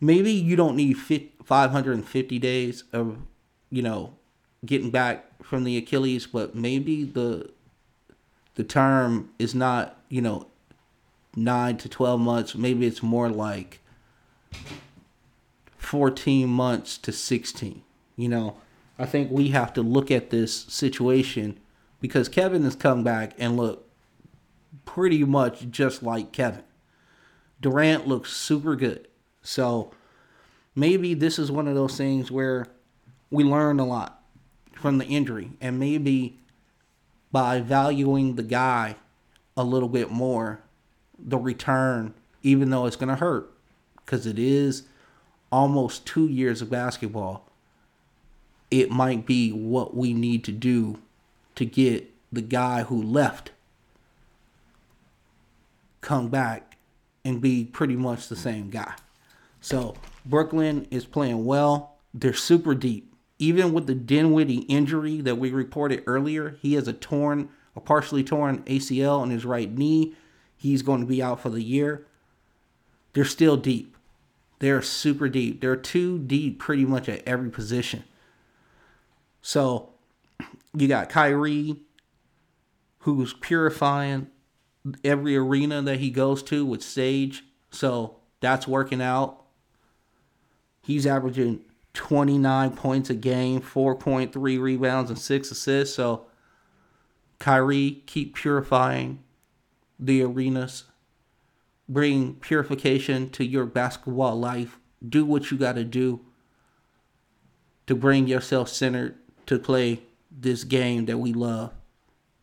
[0.00, 0.94] maybe you don't need
[1.44, 3.18] 550 days of,
[3.70, 4.14] you know,
[4.64, 7.50] getting back from the Achilles, but maybe the
[8.54, 10.46] the term is not, you know,
[11.36, 12.54] nine to 12 months.
[12.54, 13.80] Maybe it's more like
[15.78, 17.82] 14 months to 16.
[18.16, 18.56] You know,
[18.98, 21.58] I think we have to look at this situation
[22.00, 23.88] because Kevin has come back and look
[24.84, 26.62] pretty much just like Kevin.
[27.60, 29.08] Durant looks super good.
[29.42, 29.92] So
[30.74, 32.66] maybe this is one of those things where
[33.30, 34.22] we learn a lot
[34.74, 36.38] from the injury and maybe
[37.32, 38.96] by valuing the guy
[39.56, 40.60] a little bit more,
[41.18, 43.52] the return, even though it's going to hurt,
[44.06, 44.84] because it is
[45.52, 47.50] almost two years of basketball,
[48.70, 50.98] it might be what we need to do
[51.56, 53.50] to get the guy who left
[56.00, 56.76] come back
[57.24, 58.94] and be pretty much the same guy.
[59.60, 61.96] So Brooklyn is playing well.
[62.14, 66.92] They're super deep even with the Dinwiddie injury that we reported earlier, he has a
[66.92, 70.14] torn a partially torn ACL on his right knee.
[70.56, 72.06] He's going to be out for the year.
[73.12, 73.95] They're still deep.
[74.58, 75.60] They're super deep.
[75.60, 78.04] They're too deep pretty much at every position.
[79.42, 79.90] So
[80.76, 81.76] you got Kyrie,
[83.00, 84.28] who's purifying
[85.04, 87.44] every arena that he goes to with Sage.
[87.70, 89.42] So that's working out.
[90.80, 91.60] He's averaging
[91.94, 95.94] 29 points a game, 4.3 rebounds, and 6 assists.
[95.94, 96.26] So
[97.38, 99.22] Kyrie, keep purifying
[99.98, 100.84] the arenas.
[101.88, 104.78] Bring purification to your basketball life.
[105.06, 106.20] Do what you got to do
[107.86, 109.16] to bring yourself centered
[109.46, 111.72] to play this game that we love.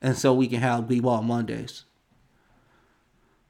[0.01, 1.83] And so we can have B-Ball Mondays.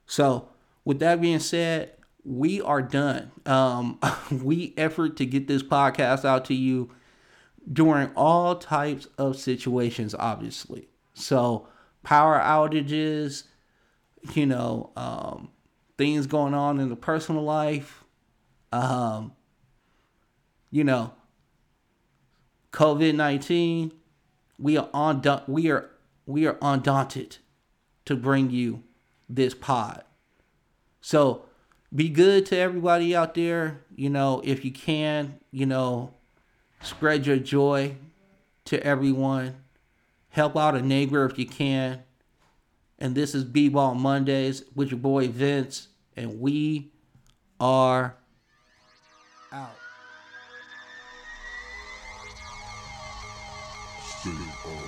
[0.05, 0.49] So,
[0.85, 3.31] with that being said, we are done.
[3.45, 3.99] Um,
[4.31, 6.91] we effort to get this podcast out to you
[7.71, 10.89] during all types of situations, obviously.
[11.13, 11.67] So,
[12.03, 13.43] power outages,
[14.33, 15.49] you know, um,
[15.97, 18.03] things going on in the personal life,
[18.71, 19.33] um,
[20.71, 21.13] you know,
[22.71, 23.91] COVID nineteen.
[24.57, 25.21] We are on.
[25.47, 25.89] We are
[26.25, 27.37] we are undaunted
[28.05, 28.83] to bring you
[29.29, 30.03] this pod.
[31.01, 31.45] So
[31.93, 33.81] be good to everybody out there.
[33.95, 36.13] You know, if you can, you know,
[36.81, 37.97] spread your joy
[38.65, 39.55] to everyone.
[40.29, 42.01] Help out a neighbor if you can.
[43.03, 45.89] And this is B-Ball Mondays with your boy Vince.
[46.15, 46.93] And we
[47.59, 48.15] are
[49.51, 49.75] out.
[54.25, 54.82] Of